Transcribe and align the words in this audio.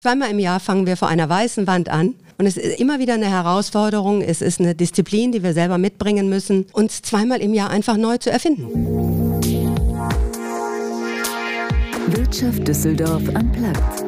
Zweimal 0.00 0.30
im 0.30 0.38
Jahr 0.38 0.60
fangen 0.60 0.86
wir 0.86 0.96
vor 0.96 1.08
einer 1.08 1.28
weißen 1.28 1.66
Wand 1.66 1.88
an. 1.88 2.14
Und 2.38 2.46
es 2.46 2.56
ist 2.56 2.78
immer 2.78 3.00
wieder 3.00 3.14
eine 3.14 3.28
Herausforderung. 3.28 4.22
Es 4.22 4.42
ist 4.42 4.60
eine 4.60 4.76
Disziplin, 4.76 5.32
die 5.32 5.42
wir 5.42 5.54
selber 5.54 5.76
mitbringen 5.76 6.28
müssen, 6.28 6.66
uns 6.72 7.02
zweimal 7.02 7.40
im 7.40 7.52
Jahr 7.52 7.70
einfach 7.70 7.96
neu 7.96 8.16
zu 8.16 8.30
erfinden. 8.30 8.68
Wirtschaft 12.06 12.68
Düsseldorf 12.68 13.24
am 13.34 13.50
Platz. 13.50 14.07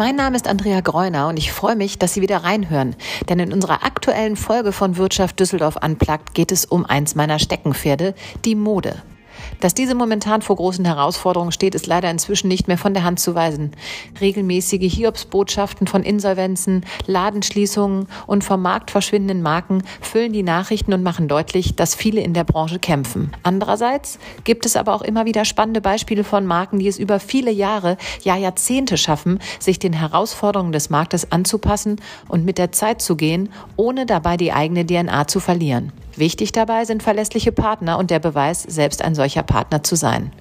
Mein 0.00 0.16
Name 0.16 0.34
ist 0.34 0.48
Andrea 0.48 0.80
Greuner 0.80 1.28
und 1.28 1.36
ich 1.36 1.52
freue 1.52 1.76
mich, 1.76 1.98
dass 1.98 2.14
Sie 2.14 2.22
wieder 2.22 2.38
reinhören. 2.38 2.96
Denn 3.28 3.38
in 3.38 3.52
unserer 3.52 3.84
aktuellen 3.84 4.34
Folge 4.34 4.72
von 4.72 4.96
Wirtschaft 4.96 5.38
Düsseldorf 5.38 5.76
Unplugged 5.76 6.32
geht 6.32 6.52
es 6.52 6.64
um 6.64 6.86
eins 6.86 7.16
meiner 7.16 7.38
Steckenpferde, 7.38 8.14
die 8.46 8.54
Mode. 8.54 9.02
Dass 9.60 9.74
diese 9.74 9.94
momentan 9.94 10.40
vor 10.40 10.56
großen 10.56 10.84
Herausforderungen 10.86 11.52
steht, 11.52 11.74
ist 11.74 11.86
leider 11.86 12.10
inzwischen 12.10 12.48
nicht 12.48 12.66
mehr 12.66 12.78
von 12.78 12.94
der 12.94 13.04
Hand 13.04 13.20
zu 13.20 13.34
weisen. 13.34 13.72
Regelmäßige 14.20 14.92
Hiobsbotschaften 14.92 15.86
von 15.86 16.02
Insolvenzen, 16.02 16.84
Ladenschließungen 17.06 18.08
und 18.26 18.42
vom 18.42 18.62
Markt 18.62 18.90
verschwindenden 18.90 19.42
Marken 19.42 19.82
füllen 20.00 20.32
die 20.32 20.42
Nachrichten 20.42 20.94
und 20.94 21.02
machen 21.02 21.28
deutlich, 21.28 21.76
dass 21.76 21.94
viele 21.94 22.22
in 22.22 22.32
der 22.32 22.44
Branche 22.44 22.78
kämpfen. 22.78 23.32
Andererseits 23.42 24.18
gibt 24.44 24.64
es 24.64 24.76
aber 24.76 24.94
auch 24.94 25.02
immer 25.02 25.26
wieder 25.26 25.44
spannende 25.44 25.82
Beispiele 25.82 26.24
von 26.24 26.46
Marken, 26.46 26.78
die 26.78 26.88
es 26.88 26.98
über 26.98 27.20
viele 27.20 27.50
Jahre, 27.50 27.98
ja 28.22 28.36
Jahrzehnte 28.36 28.96
schaffen, 28.96 29.40
sich 29.58 29.78
den 29.78 29.92
Herausforderungen 29.92 30.72
des 30.72 30.88
Marktes 30.88 31.30
anzupassen 31.32 32.00
und 32.28 32.46
mit 32.46 32.56
der 32.56 32.72
Zeit 32.72 33.02
zu 33.02 33.14
gehen, 33.14 33.50
ohne 33.76 34.06
dabei 34.06 34.38
die 34.38 34.52
eigene 34.52 34.86
DNA 34.86 35.28
zu 35.28 35.38
verlieren. 35.38 35.92
Wichtig 36.16 36.52
dabei 36.52 36.84
sind 36.84 37.02
verlässliche 37.02 37.52
Partner 37.52 37.98
und 37.98 38.10
der 38.10 38.18
Beweis, 38.18 38.62
selbst 38.62 39.02
ein 39.02 39.14
solcher 39.14 39.42
Partner 39.42 39.82
zu 39.82 39.96
sein. 39.96 40.32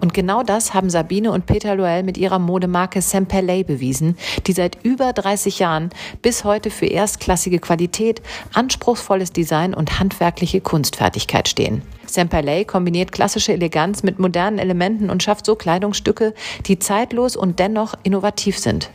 Und 0.00 0.14
genau 0.14 0.42
das 0.42 0.72
haben 0.72 0.90
Sabine 0.90 1.30
und 1.30 1.46
Peter 1.46 1.74
Loel 1.74 2.02
mit 2.02 2.16
ihrer 2.16 2.38
Modemarke 2.38 3.02
Semperley 3.02 3.64
bewiesen, 3.64 4.16
die 4.46 4.52
seit 4.52 4.78
über 4.82 5.12
30 5.12 5.58
Jahren 5.58 5.90
bis 6.22 6.44
heute 6.44 6.70
für 6.70 6.86
erstklassige 6.86 7.58
Qualität, 7.58 8.22
anspruchsvolles 8.54 9.32
Design 9.32 9.74
und 9.74 10.00
handwerkliche 10.00 10.60
Kunstfertigkeit 10.60 11.48
stehen. 11.48 11.82
Semperley 12.06 12.64
kombiniert 12.64 13.12
klassische 13.12 13.52
Eleganz 13.52 14.02
mit 14.02 14.18
modernen 14.18 14.58
Elementen 14.58 15.10
und 15.10 15.22
schafft 15.22 15.44
so 15.44 15.54
Kleidungsstücke, 15.54 16.34
die 16.66 16.78
zeitlos 16.78 17.36
und 17.36 17.58
dennoch 17.58 17.94
innovativ 18.02 18.58
sind. 18.58 18.90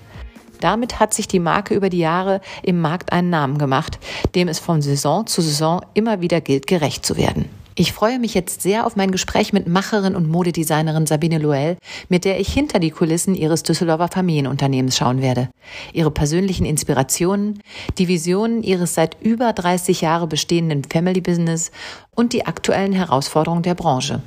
Damit 0.61 0.99
hat 0.99 1.13
sich 1.13 1.27
die 1.27 1.39
Marke 1.39 1.73
über 1.73 1.89
die 1.89 1.99
Jahre 1.99 2.41
im 2.63 2.81
Markt 2.81 3.11
einen 3.11 3.29
Namen 3.29 3.57
gemacht, 3.57 3.99
dem 4.35 4.47
es 4.47 4.59
von 4.59 4.81
Saison 4.81 5.27
zu 5.27 5.41
Saison 5.41 5.81
immer 5.93 6.21
wieder 6.21 6.41
gilt, 6.41 6.67
gerecht 6.67 7.05
zu 7.05 7.17
werden. 7.17 7.45
Ich 7.77 7.91
freue 7.91 8.19
mich 8.19 8.33
jetzt 8.33 8.61
sehr 8.61 8.85
auf 8.85 8.95
mein 8.95 9.11
Gespräch 9.11 9.51
mit 9.51 9.67
Macherin 9.67 10.15
und 10.15 10.29
Modedesignerin 10.29 11.07
Sabine 11.07 11.39
Loel, 11.39 11.75
mit 12.07 12.23
der 12.23 12.39
ich 12.39 12.53
hinter 12.53 12.79
die 12.79 12.89
Kulissen 12.89 13.35
ihres 13.35 13.63
Düsseldorfer 13.63 14.07
Familienunternehmens 14.07 14.95
schauen 14.95 15.21
werde. 15.21 15.49
Ihre 15.91 16.09
persönlichen 16.09 16.65
Inspirationen, 16.65 17.61
die 17.97 18.07
Visionen 18.07 18.63
ihres 18.63 18.93
seit 18.93 19.17
über 19.21 19.51
30 19.51 19.99
Jahre 19.99 20.25
bestehenden 20.25 20.85
Family 20.85 21.19
Business 21.19 21.71
und 22.15 22.31
die 22.31 22.45
aktuellen 22.45 22.93
Herausforderungen 22.93 23.63
der 23.63 23.75
Branche. 23.75 24.21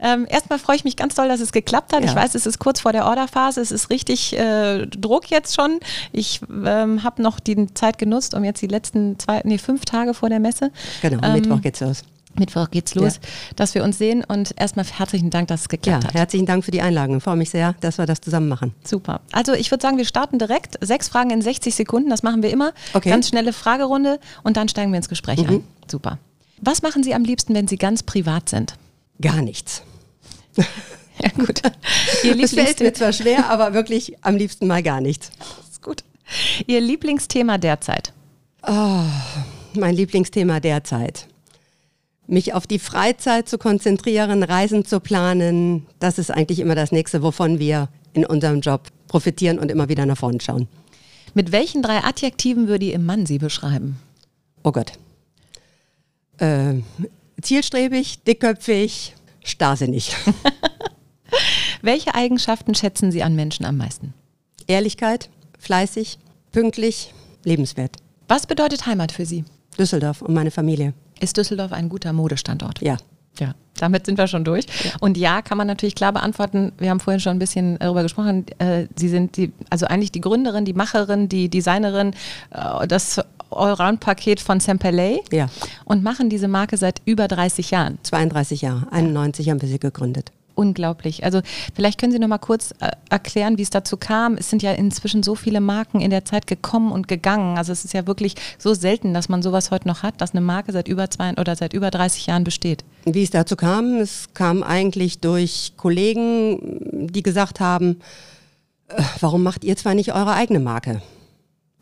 Ähm, 0.00 0.26
erstmal 0.28 0.58
freue 0.58 0.76
ich 0.76 0.84
mich 0.84 0.96
ganz 0.96 1.14
doll, 1.14 1.28
dass 1.28 1.40
es 1.40 1.52
geklappt 1.52 1.92
hat. 1.92 2.02
Ja. 2.02 2.10
Ich 2.10 2.16
weiß, 2.16 2.34
es 2.34 2.46
ist 2.46 2.58
kurz 2.58 2.80
vor 2.80 2.92
der 2.92 3.06
Orderphase. 3.06 3.60
Es 3.60 3.70
ist 3.70 3.90
richtig 3.90 4.36
äh, 4.38 4.86
Druck 4.86 5.30
jetzt 5.30 5.54
schon. 5.54 5.80
Ich 6.12 6.40
ähm, 6.50 7.02
habe 7.02 7.22
noch 7.22 7.40
die 7.40 7.72
Zeit 7.74 7.98
genutzt, 7.98 8.34
um 8.34 8.44
jetzt 8.44 8.62
die 8.62 8.66
letzten 8.66 9.18
zwei, 9.18 9.40
nee, 9.44 9.58
fünf 9.58 9.84
Tage 9.84 10.14
vor 10.14 10.28
der 10.28 10.40
Messe. 10.40 10.70
Genau, 11.02 11.24
ähm, 11.24 11.32
Mittwoch 11.34 11.60
geht's 11.60 11.80
los. 11.80 12.04
Mittwoch 12.38 12.70
geht's 12.70 12.94
los, 12.94 13.14
ja. 13.14 13.28
dass 13.56 13.74
wir 13.74 13.82
uns 13.82 13.98
sehen 13.98 14.24
und 14.26 14.52
erstmal 14.56 14.84
herzlichen 14.84 15.30
Dank, 15.30 15.48
dass 15.48 15.62
es 15.62 15.68
geklappt 15.68 16.04
ja, 16.04 16.08
hat. 16.08 16.14
Herzlichen 16.14 16.46
Dank 16.46 16.64
für 16.64 16.70
die 16.70 16.82
Einladung. 16.82 17.18
Ich 17.18 17.22
freue 17.22 17.36
mich 17.36 17.50
sehr, 17.50 17.74
dass 17.80 17.98
wir 17.98 18.06
das 18.06 18.20
zusammen 18.20 18.48
machen. 18.48 18.74
Super. 18.84 19.20
Also 19.32 19.54
ich 19.54 19.70
würde 19.70 19.82
sagen, 19.82 19.96
wir 19.96 20.04
starten 20.04 20.38
direkt. 20.38 20.76
Sechs 20.80 21.08
Fragen 21.08 21.30
in 21.30 21.42
60 21.42 21.74
Sekunden, 21.74 22.10
das 22.10 22.22
machen 22.22 22.42
wir 22.42 22.50
immer. 22.50 22.72
Okay. 22.94 23.10
Ganz 23.10 23.28
schnelle 23.28 23.52
Fragerunde 23.52 24.20
und 24.42 24.56
dann 24.56 24.68
steigen 24.68 24.92
wir 24.92 24.98
ins 24.98 25.08
Gespräch 25.08 25.38
mhm. 25.38 25.48
ein. 25.48 25.64
Super. 25.90 26.18
Was 26.60 26.82
machen 26.82 27.02
Sie 27.02 27.14
am 27.14 27.24
liebsten, 27.24 27.54
wenn 27.54 27.68
Sie 27.68 27.76
ganz 27.76 28.02
privat 28.02 28.48
sind? 28.48 28.74
Gar 29.20 29.42
nichts. 29.42 29.82
Ja, 31.18 31.30
gut. 31.30 31.62
Ihr 32.24 32.36
das 32.36 32.52
fällt 32.52 32.80
mir 32.80 32.92
zwar 32.92 33.10
schwer, 33.10 33.48
aber 33.48 33.72
wirklich 33.72 34.22
am 34.22 34.36
liebsten 34.36 34.66
mal 34.66 34.82
gar 34.82 35.00
nichts. 35.00 35.30
Das 35.38 35.70
ist 35.70 35.82
gut. 35.82 36.04
Ihr 36.66 36.80
Lieblingsthema 36.80 37.56
derzeit? 37.56 38.12
Oh, 38.66 39.04
mein 39.74 39.94
Lieblingsthema 39.94 40.60
derzeit. 40.60 41.26
Mich 42.26 42.54
auf 42.54 42.66
die 42.66 42.78
Freizeit 42.78 43.48
zu 43.48 43.56
konzentrieren, 43.56 44.42
Reisen 44.42 44.84
zu 44.84 45.00
planen, 45.00 45.86
das 46.00 46.18
ist 46.18 46.30
eigentlich 46.30 46.58
immer 46.58 46.74
das 46.74 46.92
Nächste, 46.92 47.22
wovon 47.22 47.60
wir 47.60 47.88
in 48.12 48.26
unserem 48.26 48.60
Job 48.60 48.88
profitieren 49.06 49.58
und 49.58 49.70
immer 49.70 49.88
wieder 49.88 50.04
nach 50.04 50.18
vorne 50.18 50.40
schauen. 50.40 50.68
Mit 51.34 51.52
welchen 51.52 51.82
drei 51.82 52.02
Adjektiven 52.02 52.66
würde 52.66 52.86
Ihr 52.86 52.98
Mann 52.98 53.26
Sie 53.26 53.38
beschreiben? 53.38 53.98
Oh 54.64 54.72
Gott. 54.72 54.92
Äh, 56.38 56.80
zielstrebig, 57.40 58.22
dickköpfig, 58.24 59.14
starrsinnig. 59.44 60.16
Welche 61.82 62.14
Eigenschaften 62.14 62.74
schätzen 62.74 63.12
Sie 63.12 63.22
an 63.22 63.36
Menschen 63.36 63.64
am 63.66 63.76
meisten? 63.76 64.14
Ehrlichkeit, 64.66 65.30
fleißig, 65.58 66.18
pünktlich, 66.52 67.12
lebenswert. 67.44 67.96
Was 68.28 68.46
bedeutet 68.46 68.86
Heimat 68.86 69.12
für 69.12 69.26
Sie? 69.26 69.44
Düsseldorf 69.78 70.22
und 70.22 70.34
meine 70.34 70.50
Familie. 70.50 70.94
Ist 71.20 71.36
Düsseldorf 71.36 71.72
ein 71.72 71.88
guter 71.88 72.12
Modestandort? 72.12 72.80
Ja. 72.80 72.96
Ja, 73.38 73.54
damit 73.78 74.06
sind 74.06 74.16
wir 74.16 74.28
schon 74.28 74.44
durch. 74.44 74.64
Ja. 74.82 74.92
Und 75.00 75.18
ja, 75.18 75.42
kann 75.42 75.58
man 75.58 75.66
natürlich 75.66 75.94
klar 75.94 76.12
beantworten. 76.12 76.72
Wir 76.78 76.88
haben 76.88 77.00
vorhin 77.00 77.20
schon 77.20 77.32
ein 77.36 77.38
bisschen 77.38 77.78
darüber 77.78 78.02
gesprochen. 78.02 78.46
Äh, 78.58 78.86
Sie 78.96 79.08
sind 79.08 79.36
die, 79.36 79.52
also 79.68 79.86
eigentlich 79.86 80.10
die 80.10 80.22
Gründerin, 80.22 80.64
die 80.64 80.72
Macherin, 80.72 81.28
die 81.28 81.50
Designerin, 81.50 82.14
äh, 82.50 82.86
das 82.86 83.20
Allround-Paket 83.50 84.40
von 84.40 84.60
Semperley. 84.60 85.22
Ja. 85.32 85.48
Und 85.84 86.02
machen 86.02 86.30
diese 86.30 86.48
Marke 86.48 86.76
seit 86.76 87.02
über 87.04 87.28
30 87.28 87.70
Jahren. 87.70 87.98
32 88.02 88.62
Jahre. 88.62 88.86
91 88.90 89.50
haben 89.50 89.60
wir 89.60 89.68
sie 89.68 89.78
gegründet 89.78 90.32
unglaublich. 90.56 91.22
Also 91.24 91.42
vielleicht 91.74 92.00
können 92.00 92.12
Sie 92.12 92.18
noch 92.18 92.28
mal 92.28 92.38
kurz 92.38 92.72
äh, 92.80 92.90
erklären, 93.10 93.58
wie 93.58 93.62
es 93.62 93.70
dazu 93.70 93.96
kam. 93.96 94.34
Es 94.36 94.50
sind 94.50 94.62
ja 94.62 94.72
inzwischen 94.72 95.22
so 95.22 95.34
viele 95.34 95.60
Marken 95.60 96.00
in 96.00 96.10
der 96.10 96.24
Zeit 96.24 96.46
gekommen 96.46 96.90
und 96.90 97.06
gegangen. 97.06 97.56
Also 97.56 97.72
es 97.72 97.84
ist 97.84 97.94
ja 97.94 98.06
wirklich 98.06 98.34
so 98.58 98.74
selten, 98.74 99.14
dass 99.14 99.28
man 99.28 99.42
sowas 99.42 99.70
heute 99.70 99.86
noch 99.86 100.02
hat, 100.02 100.20
dass 100.20 100.32
eine 100.32 100.40
Marke 100.40 100.72
seit 100.72 100.88
über 100.88 101.08
zwei 101.10 101.32
oder 101.32 101.54
seit 101.54 101.72
über 101.72 101.90
30 101.90 102.26
Jahren 102.26 102.44
besteht. 102.44 102.84
Wie 103.04 103.22
es 103.22 103.30
dazu 103.30 103.54
kam, 103.54 103.98
es 103.98 104.32
kam 104.34 104.62
eigentlich 104.62 105.20
durch 105.20 105.74
Kollegen, 105.76 107.06
die 107.12 107.22
gesagt 107.22 107.60
haben, 107.60 108.00
äh, 108.88 109.02
warum 109.20 109.42
macht 109.42 109.62
ihr 109.62 109.76
zwar 109.76 109.94
nicht 109.94 110.12
eure 110.12 110.32
eigene 110.32 110.60
Marke? 110.60 111.02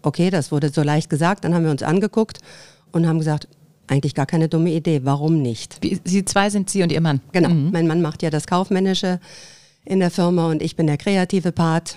Okay, 0.05 0.29
das 0.29 0.53
wurde 0.53 0.69
so 0.69 0.83
leicht 0.83 1.09
gesagt, 1.09 1.45
dann 1.45 1.55
haben 1.55 1.65
wir 1.65 1.71
uns 1.71 1.83
angeguckt 1.83 2.39
und 2.93 3.07
haben 3.07 3.19
gesagt, 3.19 3.49
eigentlich 3.87 4.15
gar 4.15 4.27
keine 4.27 4.49
dumme 4.49 4.71
Idee. 4.71 5.01
Warum 5.05 5.41
nicht? 5.41 5.81
Sie 6.05 6.25
zwei 6.25 6.51
sind 6.51 6.69
Sie 6.69 6.83
und 6.83 6.93
Ihr 6.93 7.01
Mann. 7.01 7.21
Genau. 7.33 7.49
Mhm. 7.49 7.71
Mein 7.73 7.87
Mann 7.87 8.03
macht 8.03 8.23
ja 8.23 8.31
das 8.31 8.47
Kaufmännische 8.47 9.19
in 9.85 10.01
der 10.01 10.11
Firma 10.11 10.51
und 10.51 10.63
ich 10.63 10.77
bin 10.77 10.87
der 10.87 10.99
kreative 10.99 11.53
Part. 11.53 11.97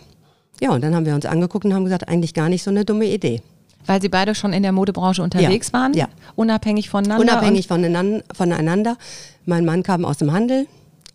Ja, 0.61 0.71
und 0.71 0.83
dann 0.83 0.95
haben 0.95 1.05
wir 1.05 1.15
uns 1.15 1.25
angeguckt 1.25 1.65
und 1.65 1.73
haben 1.73 1.83
gesagt, 1.83 2.07
eigentlich 2.07 2.33
gar 2.33 2.49
nicht 2.49 2.63
so 2.63 2.71
eine 2.71 2.85
dumme 2.85 3.05
Idee. 3.05 3.41
Weil 3.85 4.01
Sie 4.01 4.09
beide 4.09 4.35
schon 4.35 4.53
in 4.53 4.63
der 4.63 4.71
Modebranche 4.71 5.21
unterwegs 5.21 5.67
ja, 5.67 5.79
waren? 5.79 5.93
Ja. 5.93 6.07
Unabhängig 6.35 6.89
voneinander? 6.89 7.21
Unabhängig 7.21 7.67
voneinander. 7.67 8.97
Mein 9.45 9.65
Mann 9.65 9.83
kam 9.83 10.03
aus 10.05 10.17
dem 10.17 10.31
Handel 10.31 10.67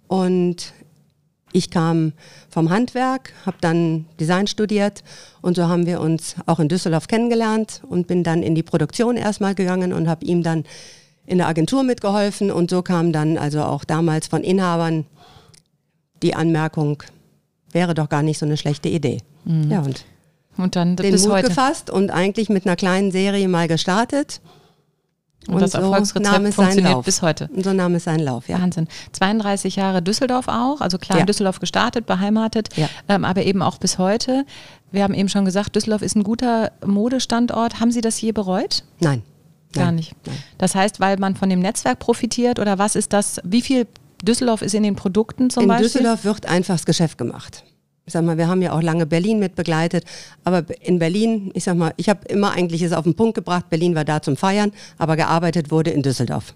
und 0.08 0.72
ich 1.52 1.70
kam 1.70 2.12
vom 2.48 2.70
Handwerk, 2.70 3.32
habe 3.46 3.56
dann 3.60 4.06
Design 4.18 4.46
studiert 4.46 5.04
und 5.40 5.56
so 5.56 5.68
haben 5.68 5.86
wir 5.86 6.00
uns 6.00 6.36
auch 6.46 6.60
in 6.60 6.68
Düsseldorf 6.68 7.08
kennengelernt 7.08 7.82
und 7.88 8.06
bin 8.06 8.24
dann 8.24 8.42
in 8.42 8.54
die 8.54 8.62
Produktion 8.62 9.16
erstmal 9.16 9.54
gegangen 9.54 9.92
und 9.92 10.08
habe 10.08 10.24
ihm 10.24 10.42
dann 10.42 10.64
in 11.26 11.38
der 11.38 11.48
Agentur 11.48 11.82
mitgeholfen 11.82 12.50
und 12.50 12.70
so 12.70 12.82
kam 12.82 13.12
dann 13.12 13.38
also 13.38 13.62
auch 13.62 13.84
damals 13.84 14.26
von 14.26 14.42
Inhabern 14.42 15.06
die 16.22 16.34
Anmerkung, 16.34 17.02
wäre 17.70 17.94
doch 17.94 18.08
gar 18.08 18.22
nicht 18.22 18.38
so 18.38 18.46
eine 18.46 18.56
schlechte 18.56 18.88
Idee. 18.88 19.18
Mhm. 19.44 19.70
Ja 19.70 19.80
und, 19.80 20.04
und 20.56 20.76
dann 20.76 20.96
den 20.96 21.12
bis 21.12 21.24
Mut 21.24 21.34
heute. 21.34 21.48
gefasst 21.48 21.90
und 21.90 22.10
eigentlich 22.10 22.48
mit 22.48 22.66
einer 22.66 22.76
kleinen 22.76 23.12
Serie 23.12 23.48
mal 23.48 23.68
gestartet 23.68 24.40
und, 25.48 25.54
und 25.54 25.60
das 25.62 25.72
so 25.72 25.78
Erfolgsrezept 25.78 26.54
funktioniert 26.54 26.92
Lauf. 26.92 27.04
bis 27.04 27.22
heute. 27.22 27.48
Und 27.54 27.64
so 27.64 27.72
nahm 27.72 27.94
es 27.94 28.04
seinen 28.04 28.20
Lauf, 28.20 28.48
ja. 28.48 28.60
Wahnsinn. 28.60 28.88
32 29.12 29.76
Jahre 29.76 30.02
Düsseldorf 30.02 30.46
auch, 30.48 30.80
also 30.80 30.98
klar 30.98 31.18
ja. 31.18 31.22
in 31.22 31.26
Düsseldorf 31.26 31.58
gestartet, 31.58 32.06
beheimatet, 32.06 32.68
ja. 32.76 32.88
ähm, 33.08 33.24
aber 33.24 33.42
eben 33.44 33.62
auch 33.62 33.78
bis 33.78 33.98
heute. 33.98 34.44
Wir 34.92 35.02
haben 35.02 35.14
eben 35.14 35.28
schon 35.28 35.44
gesagt, 35.44 35.74
Düsseldorf 35.74 36.02
ist 36.02 36.16
ein 36.16 36.22
guter 36.22 36.70
Modestandort. 36.84 37.80
Haben 37.80 37.90
Sie 37.90 38.00
das 38.02 38.20
je 38.20 38.32
bereut? 38.32 38.84
Nein. 39.00 39.22
Gar 39.72 39.86
Nein, 39.86 39.94
nicht. 39.96 40.14
nein. 40.26 40.36
Das 40.58 40.74
heißt, 40.74 41.00
weil 41.00 41.16
man 41.18 41.34
von 41.34 41.48
dem 41.48 41.60
Netzwerk 41.60 41.98
profitiert 41.98 42.58
oder 42.58 42.78
was 42.78 42.94
ist 42.94 43.12
das? 43.12 43.40
Wie 43.42 43.62
viel 43.62 43.86
Düsseldorf 44.22 44.62
ist 44.62 44.74
in 44.74 44.82
den 44.82 44.96
Produkten 44.96 45.50
zum 45.50 45.62
in 45.62 45.68
Beispiel? 45.68 45.88
Düsseldorf 45.88 46.24
wird 46.24 46.46
einfach 46.46 46.74
das 46.74 46.84
Geschäft 46.84 47.16
gemacht. 47.18 47.64
Ich 48.04 48.14
sag 48.14 48.24
mal, 48.24 48.36
wir 48.36 48.48
haben 48.48 48.62
ja 48.62 48.72
auch 48.72 48.82
lange 48.82 49.06
Berlin 49.06 49.38
mit 49.38 49.54
begleitet, 49.54 50.04
aber 50.42 50.64
in 50.80 50.98
Berlin, 50.98 51.52
ich 51.54 51.62
sag 51.64 51.76
mal, 51.76 51.94
ich 51.96 52.08
habe 52.08 52.26
immer 52.26 52.50
eigentlich 52.50 52.82
es 52.82 52.92
auf 52.92 53.04
den 53.04 53.14
Punkt 53.14 53.36
gebracht, 53.36 53.70
Berlin 53.70 53.94
war 53.94 54.04
da 54.04 54.20
zum 54.20 54.36
Feiern, 54.36 54.72
aber 54.98 55.16
gearbeitet 55.16 55.70
wurde 55.70 55.90
in 55.90 56.02
Düsseldorf. 56.02 56.52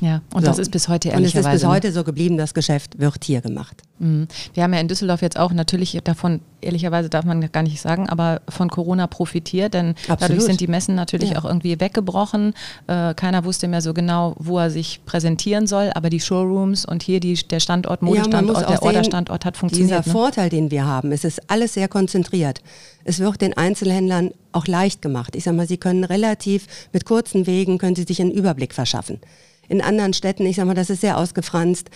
Ja, 0.00 0.20
und 0.34 0.40
So. 0.40 0.46
das 0.46 0.58
ist 0.58 0.72
bis 0.72 0.88
heute 0.88 1.10
Und 1.10 1.14
es 1.22 1.28
ist 1.28 1.34
ehrlicherweise. 1.34 1.66
bis 1.66 1.72
heute 1.74 1.92
so 1.92 2.02
geblieben, 2.02 2.36
das 2.36 2.54
Geschäft 2.54 2.98
wird 2.98 3.22
hier 3.24 3.40
gemacht. 3.40 3.82
Mhm. 4.00 4.26
Wir 4.52 4.64
haben 4.64 4.72
ja 4.74 4.80
in 4.80 4.88
Düsseldorf 4.88 5.22
jetzt 5.22 5.38
auch 5.38 5.52
natürlich 5.52 5.96
davon, 6.02 6.40
ehrlicherweise 6.60 7.08
darf 7.08 7.24
man 7.24 7.52
gar 7.52 7.62
nicht 7.62 7.80
sagen, 7.80 8.08
aber 8.08 8.40
von 8.48 8.68
Corona 8.68 9.06
profitiert, 9.06 9.74
denn 9.74 9.94
dadurch 10.08 10.22
Absolut. 10.22 10.42
sind 10.42 10.60
die 10.60 10.66
Messen 10.66 10.96
natürlich 10.96 11.30
Ja. 11.32 11.38
auch 11.38 11.44
irgendwie 11.44 11.78
weggebrochen. 11.78 12.54
Äh, 12.88 13.14
keiner 13.14 13.44
wusste 13.44 13.68
mehr 13.68 13.80
so 13.80 13.94
genau, 13.94 14.34
wo 14.40 14.58
er 14.58 14.70
sich 14.70 15.04
präsentieren 15.04 15.68
soll, 15.68 15.92
aber 15.94 16.10
die 16.10 16.18
Showrooms 16.20 16.84
und 16.84 17.04
hier 17.04 17.20
die, 17.20 17.34
der 17.34 17.60
Standort, 17.60 18.00
Ja, 18.00 18.06
Modestandort, 18.08 18.64
auch 18.64 18.70
der 18.70 18.82
Orderstandort 18.82 19.44
hat 19.44 19.56
funktioniert. 19.56 19.90
Dieser 20.00 20.04
Ne? 20.08 20.12
Vorteil, 20.12 20.48
den 20.48 20.72
wir 20.72 20.84
haben, 20.84 21.12
es 21.12 21.22
ist 21.22 21.48
alles 21.48 21.74
sehr 21.74 21.86
konzentriert. 21.86 22.60
Es 23.04 23.20
wird 23.20 23.40
den 23.40 23.56
Einzelhändlern 23.56 24.30
auch 24.50 24.66
leicht 24.66 25.00
gemacht. 25.00 25.36
Ich 25.36 25.44
sag 25.44 25.54
mal, 25.54 25.68
sie 25.68 25.76
können 25.76 26.02
relativ 26.02 26.66
mit 26.92 27.04
kurzen 27.04 27.46
Wegen 27.46 27.78
können 27.78 27.94
sie 27.94 28.02
sich 28.04 28.20
einen 28.20 28.32
Überblick 28.32 28.74
verschaffen. 28.74 29.20
In 29.68 29.80
anderen 29.80 30.12
Städten, 30.12 30.44
ich 30.46 30.56
sag 30.56 30.66
mal, 30.66 30.74
das 30.74 30.90
ist 30.90 31.00
sehr 31.00 31.18
ausgefranst. 31.18 31.90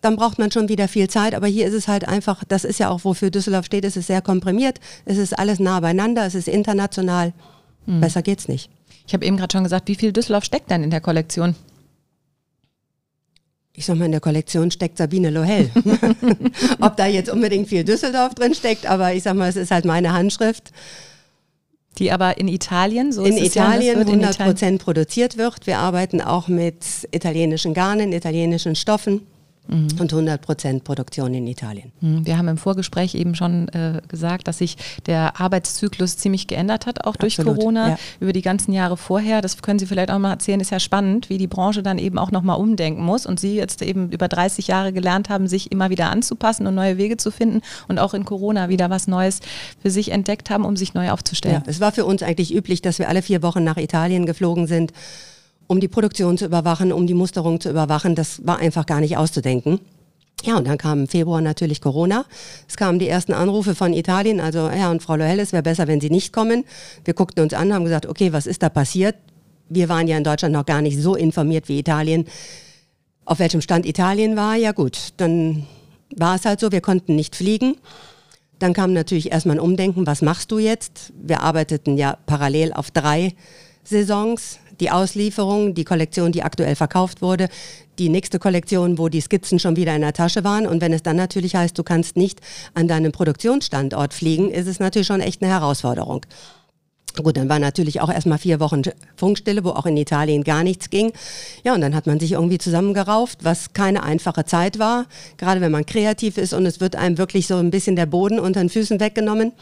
Dann 0.00 0.16
braucht 0.16 0.38
man 0.38 0.50
schon 0.50 0.68
wieder 0.68 0.86
viel 0.88 1.08
Zeit, 1.08 1.34
aber 1.34 1.46
hier 1.46 1.66
ist 1.66 1.72
es 1.72 1.88
halt 1.88 2.06
einfach, 2.06 2.44
das 2.44 2.64
ist 2.64 2.78
ja 2.78 2.90
auch, 2.90 3.04
wofür 3.04 3.30
Düsseldorf 3.30 3.66
steht, 3.66 3.84
es 3.84 3.96
ist 3.96 4.06
sehr 4.06 4.20
komprimiert, 4.20 4.78
es 5.06 5.16
ist 5.16 5.38
alles 5.38 5.60
nah 5.60 5.80
beieinander, 5.80 6.26
es 6.26 6.34
ist 6.34 6.48
international. 6.48 7.32
Mhm. 7.86 8.00
Besser 8.00 8.22
geht's 8.22 8.48
nicht. 8.48 8.70
Ich 9.06 9.14
habe 9.14 9.24
eben 9.24 9.36
gerade 9.36 9.52
schon 9.52 9.64
gesagt, 9.64 9.88
wie 9.88 9.94
viel 9.94 10.12
Düsseldorf 10.12 10.44
steckt 10.44 10.70
denn 10.70 10.82
in 10.82 10.90
der 10.90 11.00
Kollektion? 11.00 11.54
Ich 13.76 13.86
sag 13.86 13.96
mal, 13.96 14.04
in 14.04 14.12
der 14.12 14.20
Kollektion 14.20 14.70
steckt 14.70 14.98
Sabine 14.98 15.30
Lohell. 15.30 15.68
Ob 16.80 16.96
da 16.96 17.06
jetzt 17.06 17.28
unbedingt 17.28 17.68
viel 17.68 17.82
Düsseldorf 17.82 18.34
drin 18.34 18.54
steckt, 18.54 18.86
aber 18.86 19.14
ich 19.14 19.24
sag 19.24 19.34
mal, 19.34 19.48
es 19.48 19.56
ist 19.56 19.72
halt 19.72 19.84
meine 19.84 20.12
Handschrift. 20.12 20.70
Die 21.98 22.10
aber 22.10 22.38
in 22.38 22.48
Italien, 22.48 23.12
so 23.12 23.24
in 23.24 23.36
ist 23.36 23.48
es 23.48 23.54
ja, 23.54 23.66
das 23.66 23.74
Italien 23.74 24.00
in 24.00 24.08
100 24.08 24.34
Italien- 24.34 24.52
Prozent 24.52 24.82
produziert 24.82 25.36
wird. 25.36 25.66
Wir 25.66 25.78
arbeiten 25.78 26.20
auch 26.20 26.48
mit 26.48 26.84
italienischen 27.12 27.72
Garnen, 27.74 28.12
italienischen 28.12 28.74
Stoffen 28.74 29.22
Mhm. 29.66 29.88
und 29.98 30.12
100 30.12 30.42
Prozent 30.42 30.84
Produktion 30.84 31.32
in 31.32 31.46
Italien. 31.46 31.90
Hm, 32.00 32.26
Wir 32.26 32.36
haben 32.36 32.48
im 32.48 32.58
Vorgespräch 32.58 33.14
eben 33.14 33.34
schon 33.34 33.68
äh, 33.68 34.02
gesagt, 34.08 34.46
dass 34.46 34.58
sich 34.58 34.76
der 35.06 35.40
Arbeitszyklus 35.40 36.18
ziemlich 36.18 36.46
geändert 36.46 36.86
hat, 36.86 37.04
auch 37.06 37.16
durch 37.16 37.38
Absolut, 37.38 37.58
Corona, 37.58 37.88
ja. 37.90 37.98
über 38.20 38.34
die 38.34 38.42
ganzen 38.42 38.72
Jahre 38.72 38.98
vorher. 38.98 39.40
Das 39.40 39.60
können 39.62 39.78
Sie 39.78 39.86
vielleicht 39.86 40.10
auch 40.10 40.18
mal 40.18 40.32
erzählen, 40.32 40.60
ist 40.60 40.70
ja 40.70 40.80
spannend, 40.80 41.30
wie 41.30 41.38
die 41.38 41.46
Branche 41.46 41.82
dann 41.82 41.98
eben 41.98 42.18
auch 42.18 42.30
nochmal 42.30 42.58
umdenken 42.58 43.02
muss 43.02 43.24
und 43.24 43.40
Sie 43.40 43.56
jetzt 43.56 43.80
eben 43.80 44.10
über 44.10 44.28
30 44.28 44.66
Jahre 44.66 44.92
gelernt 44.92 45.30
haben, 45.30 45.46
sich 45.46 45.72
immer 45.72 45.88
wieder 45.88 46.10
anzupassen 46.10 46.66
und 46.66 46.74
neue 46.74 46.98
Wege 46.98 47.16
zu 47.16 47.30
finden 47.30 47.62
und 47.88 47.98
auch 47.98 48.12
in 48.12 48.26
Corona 48.26 48.68
wieder 48.68 48.90
was 48.90 49.06
Neues 49.06 49.40
für 49.80 49.90
sich 49.90 50.12
entdeckt 50.12 50.50
haben, 50.50 50.66
um 50.66 50.76
sich 50.76 50.92
neu 50.92 51.10
aufzustellen. 51.10 51.62
Ja, 51.64 51.70
es 51.70 51.80
war 51.80 51.92
für 51.92 52.04
uns 52.04 52.22
eigentlich 52.22 52.54
üblich, 52.54 52.82
dass 52.82 52.98
wir 52.98 53.08
alle 53.08 53.22
vier 53.22 53.42
Wochen 53.42 53.64
nach 53.64 53.78
Italien 53.78 54.26
geflogen 54.26 54.66
sind, 54.66 54.92
um 55.66 55.80
die 55.80 55.88
Produktion 55.88 56.38
zu 56.38 56.44
überwachen, 56.44 56.92
um 56.92 57.06
die 57.06 57.14
Musterung 57.14 57.60
zu 57.60 57.70
überwachen. 57.70 58.14
Das 58.14 58.46
war 58.46 58.58
einfach 58.58 58.86
gar 58.86 59.00
nicht 59.00 59.16
auszudenken. 59.16 59.80
Ja, 60.44 60.58
und 60.58 60.66
dann 60.66 60.76
kam 60.76 61.00
im 61.00 61.08
Februar 61.08 61.40
natürlich 61.40 61.80
Corona. 61.80 62.26
Es 62.68 62.76
kamen 62.76 62.98
die 62.98 63.08
ersten 63.08 63.32
Anrufe 63.32 63.74
von 63.74 63.94
Italien, 63.94 64.40
also 64.40 64.68
Herr 64.68 64.90
und 64.90 65.02
Frau 65.02 65.16
Lohell, 65.16 65.38
es 65.40 65.52
wäre 65.52 65.62
besser, 65.62 65.86
wenn 65.86 66.00
Sie 66.00 66.10
nicht 66.10 66.32
kommen. 66.32 66.64
Wir 67.04 67.14
guckten 67.14 67.42
uns 67.42 67.54
an, 67.54 67.72
haben 67.72 67.84
gesagt, 67.84 68.06
okay, 68.06 68.32
was 68.32 68.46
ist 68.46 68.62
da 68.62 68.68
passiert? 68.68 69.16
Wir 69.70 69.88
waren 69.88 70.06
ja 70.06 70.18
in 70.18 70.24
Deutschland 70.24 70.52
noch 70.52 70.66
gar 70.66 70.82
nicht 70.82 70.98
so 71.00 71.14
informiert 71.14 71.68
wie 71.68 71.78
Italien. 71.78 72.26
Auf 73.24 73.38
welchem 73.38 73.62
Stand 73.62 73.86
Italien 73.86 74.36
war, 74.36 74.56
ja 74.56 74.72
gut, 74.72 75.14
dann 75.16 75.66
war 76.14 76.34
es 76.34 76.44
halt 76.44 76.60
so, 76.60 76.70
wir 76.72 76.82
konnten 76.82 77.16
nicht 77.16 77.34
fliegen. 77.34 77.76
Dann 78.58 78.74
kam 78.74 78.92
natürlich 78.92 79.32
erstmal 79.32 79.56
ein 79.56 79.60
Umdenken, 79.60 80.06
was 80.06 80.20
machst 80.20 80.52
du 80.52 80.58
jetzt? 80.58 81.12
Wir 81.18 81.40
arbeiteten 81.40 81.96
ja 81.96 82.18
parallel 82.26 82.74
auf 82.74 82.90
drei 82.90 83.34
Saisons. 83.82 84.58
Die 84.80 84.90
Auslieferung, 84.90 85.74
die 85.74 85.84
Kollektion, 85.84 86.32
die 86.32 86.42
aktuell 86.42 86.76
verkauft 86.76 87.22
wurde, 87.22 87.48
die 87.98 88.08
nächste 88.08 88.38
Kollektion, 88.38 88.98
wo 88.98 89.08
die 89.08 89.20
Skizzen 89.20 89.58
schon 89.58 89.76
wieder 89.76 89.94
in 89.94 90.02
der 90.02 90.12
Tasche 90.12 90.44
waren. 90.44 90.66
Und 90.66 90.80
wenn 90.80 90.92
es 90.92 91.02
dann 91.02 91.16
natürlich 91.16 91.54
heißt, 91.54 91.78
du 91.78 91.82
kannst 91.82 92.16
nicht 92.16 92.40
an 92.74 92.88
deinem 92.88 93.12
Produktionsstandort 93.12 94.14
fliegen, 94.14 94.50
ist 94.50 94.66
es 94.66 94.80
natürlich 94.80 95.06
schon 95.06 95.20
echt 95.20 95.42
eine 95.42 95.52
Herausforderung. 95.52 96.26
Gut, 97.22 97.36
dann 97.36 97.48
war 97.48 97.60
natürlich 97.60 98.00
auch 98.00 98.10
erstmal 98.10 98.38
vier 98.38 98.58
Wochen 98.58 98.82
Funkstille, 99.14 99.62
wo 99.62 99.70
auch 99.70 99.86
in 99.86 99.96
Italien 99.96 100.42
gar 100.42 100.64
nichts 100.64 100.90
ging. 100.90 101.12
Ja, 101.62 101.72
und 101.72 101.80
dann 101.80 101.94
hat 101.94 102.08
man 102.08 102.18
sich 102.18 102.32
irgendwie 102.32 102.58
zusammengerauft, 102.58 103.44
was 103.44 103.72
keine 103.72 104.02
einfache 104.02 104.44
Zeit 104.44 104.80
war, 104.80 105.06
gerade 105.36 105.60
wenn 105.60 105.70
man 105.70 105.86
kreativ 105.86 106.38
ist 106.38 106.52
und 106.52 106.66
es 106.66 106.80
wird 106.80 106.96
einem 106.96 107.16
wirklich 107.16 107.46
so 107.46 107.56
ein 107.56 107.70
bisschen 107.70 107.94
der 107.94 108.06
Boden 108.06 108.40
unter 108.40 108.58
den 108.58 108.68
Füßen 108.68 108.98
weggenommen. 108.98 109.52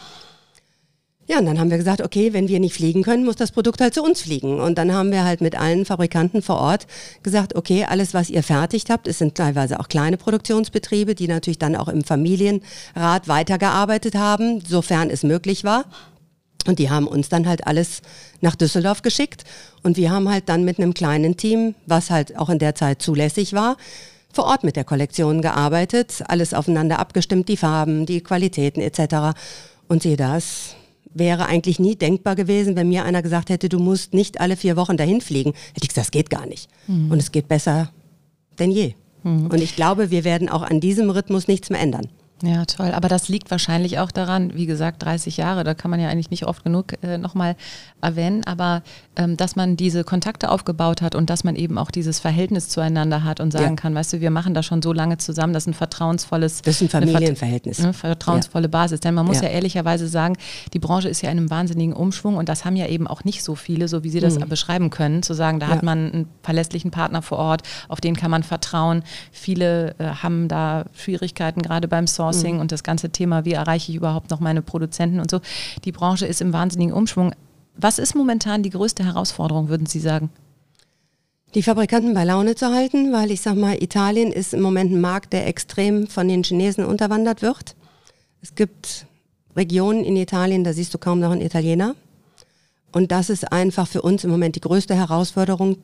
Ja, 1.29 1.39
und 1.39 1.47
dann 1.47 1.61
haben 1.61 1.71
wir 1.71 1.79
gesagt, 1.79 2.03
okay, 2.03 2.33
wenn 2.33 2.49
wir 2.49 2.59
nicht 2.59 2.75
fliegen 2.75 3.05
können, 3.05 3.25
muss 3.25 3.37
das 3.37 3.53
Produkt 3.53 3.81
halt 3.81 3.95
zu 3.95 4.03
uns 4.03 4.23
fliegen. 4.23 4.61
Und 4.61 4.77
dann 4.77 4.93
haben 4.93 5.13
wir 5.13 5.25
halt 5.25 5.41
mit 5.41 5.57
allen 5.57 5.85
Fabrikanten 5.85 6.43
vor 6.43 6.59
Ort 6.59 6.87
gesagt, 7.23 7.55
okay, 7.55 7.85
alles, 7.89 8.13
was 8.13 8.29
ihr 8.29 8.43
fertigt 8.43 8.91
habt, 8.91 9.07
es 9.07 9.19
sind 9.19 9.37
teilweise 9.37 9.79
auch 9.79 9.89
kleine 9.89 10.17
Produktionsbetriebe, 10.17 11.15
die 11.15 11.29
natürlich 11.29 11.59
dann 11.59 11.77
auch 11.77 11.89
im 11.89 12.03
Familienrat 12.03 13.29
weitergearbeitet 13.29 14.17
haben, 14.17 14.61
sofern 14.67 15.11
es 15.11 15.23
möglich 15.23 15.63
war. 15.63 15.85
Und 16.67 16.81
die 16.81 16.91
haben 16.91 17.07
uns 17.07 17.29
dann 17.29 17.47
halt 17.47 17.67
alles 17.67 18.03
nach 18.41 18.57
Düsseldorf 18.57 19.03
geschickt. 19.03 19.45
Und 19.85 19.97
wir 19.97 20.11
haben 20.11 20.29
halt 20.29 20.49
dann 20.49 20.65
mit 20.65 20.79
einem 20.79 20.93
kleinen 20.93 21.37
Team, 21.37 21.77
was 21.87 22.11
halt 22.11 22.37
auch 22.37 22.51
in 22.51 22.59
der 22.59 22.75
Zeit 22.75 23.01
zulässig 23.01 23.53
war, 23.53 23.77
vor 24.33 24.45
Ort 24.45 24.65
mit 24.65 24.77
der 24.77 24.85
Kollektion 24.85 25.41
gearbeitet, 25.41 26.23
alles 26.27 26.53
aufeinander 26.55 26.99
abgestimmt, 26.99 27.49
die 27.49 27.57
Farben, 27.57 28.07
die 28.07 28.23
Qualitäten 28.23 28.81
etc. 28.81 29.39
Und 29.89 30.03
sehe 30.03 30.17
das 30.17 30.75
wäre 31.15 31.47
eigentlich 31.47 31.79
nie 31.79 31.97
denkbar 31.97 32.37
gewesen, 32.37 32.77
wenn 32.77 32.89
mir 32.89 33.05
einer 33.05 33.23
gesagt 33.23 33.51
hätte, 33.51 33.69
du 33.69 33.79
musst 33.79 34.15
nicht 34.15 34.41
alle 34.41 34.57
vier 34.57 34.77
Wochen 34.77 34.97
dahin 34.97 35.21
fliegen. 35.21 35.53
Hätte 35.75 35.83
ich 35.85 35.89
gesagt, 35.89 36.07
das 36.07 36.11
geht 36.11 36.31
gar 36.31 36.47
nicht. 36.47 36.69
Und 37.11 37.19
es 37.19 37.33
geht 37.33 37.49
besser 37.49 37.91
denn 38.59 38.71
je. 38.71 38.95
Und 39.49 39.61
ich 39.63 39.77
glaube, 39.77 40.11
wir 40.11 40.25
werden 40.25 40.49
auch 40.49 40.63
an 40.63 40.81
diesem 40.81 41.09
Rhythmus 41.11 41.49
nichts 41.49 41.71
mehr 41.71 41.81
ändern. 41.81 42.09
Ja, 42.43 42.65
toll. 42.65 42.91
Aber 42.93 43.09
das 43.09 43.29
liegt 43.29 43.51
wahrscheinlich 43.51 43.99
auch 43.99 44.11
daran, 44.11 44.55
wie 44.55 44.67
gesagt, 44.67 45.03
30 45.03 45.37
Jahre, 45.37 45.65
da 45.65 45.75
kann 45.75 45.91
man 45.91 46.01
ja 46.01 46.09
eigentlich 46.09 46.31
nicht 46.31 46.45
oft 46.47 46.65
genug 46.65 46.95
äh, 47.03 47.19
nochmal 47.19 47.57
erwähnen, 48.01 48.43
aber 48.47 48.83
ähm, 49.17 49.37
dass 49.37 49.55
man 49.57 49.77
diese 49.77 50.03
Kontakte 50.05 50.51
aufgebaut 50.51 51.03
hat 51.03 51.15
und 51.15 51.31
dass 51.31 51.45
man 51.45 51.55
eben 51.55 51.79
auch 51.79 51.91
dieses 51.93 52.19
Verhältnis 52.19 52.69
zueinander 52.69 53.23
hat 53.23 53.39
und 53.41 53.53
sagen 53.53 53.65
Ja. 53.65 53.75
kann, 53.77 53.95
weißt 53.95 54.15
du, 54.15 54.21
wir 54.21 54.31
machen 54.31 54.55
das 54.55 54.67
schon 54.67 54.83
so 54.83 54.93
lange 54.93 55.19
zusammen, 55.19 55.53
das 55.53 55.65
ist 55.65 55.69
ein 55.69 55.75
vertrauensvolles, 55.75 56.63
Das 56.63 56.83
ist 56.83 56.95
ein 56.95 57.03
eine 57.03 57.13
Familienverhältnis. 57.13 57.79
eine 57.81 57.93
vertrauensvolle 57.93 58.69
Basis. 58.69 59.01
Denn 59.01 59.15
man 59.15 59.25
muss 59.27 59.37
ja. 59.37 59.45
Ja. 59.45 59.51
ehrlicherweise 59.51 60.09
sagen, 60.09 60.37
die 60.73 60.79
Branche 60.81 61.09
ist 61.09 61.23
ja 61.23 61.31
in 61.31 61.39
einem 61.39 61.51
wahnsinnigen 61.51 61.93
Umschwung 61.95 62.37
und 62.37 62.49
das 62.49 62.65
haben 62.65 62.75
ja 62.77 62.87
eben 62.89 63.07
auch 63.07 63.23
nicht 63.25 63.45
so 63.45 63.55
viele, 63.55 63.87
so 63.87 64.03
wie 64.03 64.11
Sie 64.11 64.19
das 64.21 64.37
beschreiben 64.39 64.91
können, 64.91 65.23
zu 65.23 65.35
sagen, 65.35 65.61
da 65.61 65.69
hat 65.69 65.83
Mhm. 65.83 65.89
Ja. 65.89 65.95
man 65.95 66.13
einen 66.13 66.29
verlässlichen 66.43 66.91
Partner 66.91 67.23
vor 67.23 67.39
Ort, 67.39 67.63
auf 67.89 68.01
den 68.01 68.17
kann 68.17 68.31
man 68.33 68.43
vertrauen. 68.43 69.05
Viele 69.31 69.95
äh, 69.99 70.07
haben 70.23 70.49
da 70.49 70.87
Schwierigkeiten, 70.95 71.63
gerade 71.63 71.87
beim 71.87 72.07
Sourcing 72.09 72.32
Mhm. 72.33 72.61
und 72.61 72.73
das 72.73 72.83
ganze 72.83 73.11
Thema, 73.11 73.45
wie 73.45 73.53
erreiche 73.53 73.91
ich 73.91 73.97
überhaupt 73.97 74.31
noch 74.31 74.41
meine 74.41 74.63
Produzenten 74.63 75.21
und 75.21 75.31
so. 75.31 75.41
Die 75.85 75.93
Branche 75.93 76.27
ist 76.27 76.41
im 76.41 76.53
wahnsinnigen 76.53 76.95
Umschwung. 76.95 77.35
Was 77.77 77.99
ist 77.99 78.15
momentan 78.15 78.63
die 78.63 78.71
größte 78.71 79.05
Herausforderung, 79.05 79.69
würden 79.69 79.87
Sie 79.87 80.01
sagen? 80.01 80.31
Die 81.55 81.63
Fabrikanten 81.63 82.15
bei 82.15 82.25
Laune 82.25 82.55
zu 82.55 82.73
halten, 82.73 83.13
weil 83.13 83.31
ich 83.31 83.43
sag 83.43 83.57
mal, 83.57 83.83
Italien 83.83 84.33
ist 84.33 84.55
im 84.55 84.63
Moment 84.63 84.91
ein 84.91 85.01
Markt, 85.01 85.35
der 85.35 85.47
extrem 85.47 86.07
von 86.07 86.27
den 86.27 86.43
Chinesen 86.43 86.85
unterwandert 86.85 87.43
wird. 87.43 87.77
Es 88.41 88.55
gibt 88.55 89.07
Regionen 89.55 90.03
in 90.03 90.17
Italien, 90.17 90.65
da 90.65 90.73
siehst 90.73 90.95
du 90.95 90.99
kaum 90.99 91.21
noch 91.21 91.31
einen 91.31 91.43
Italiener. 91.43 91.95
Und 92.91 93.13
das 93.13 93.31
ist 93.31 93.53
einfach 93.53 93.87
für 93.87 94.03
uns 94.03 94.25
im 94.25 94.31
Moment 94.31 94.57
die 94.57 94.61
größte 94.61 94.95
Herausforderung, 94.95 95.77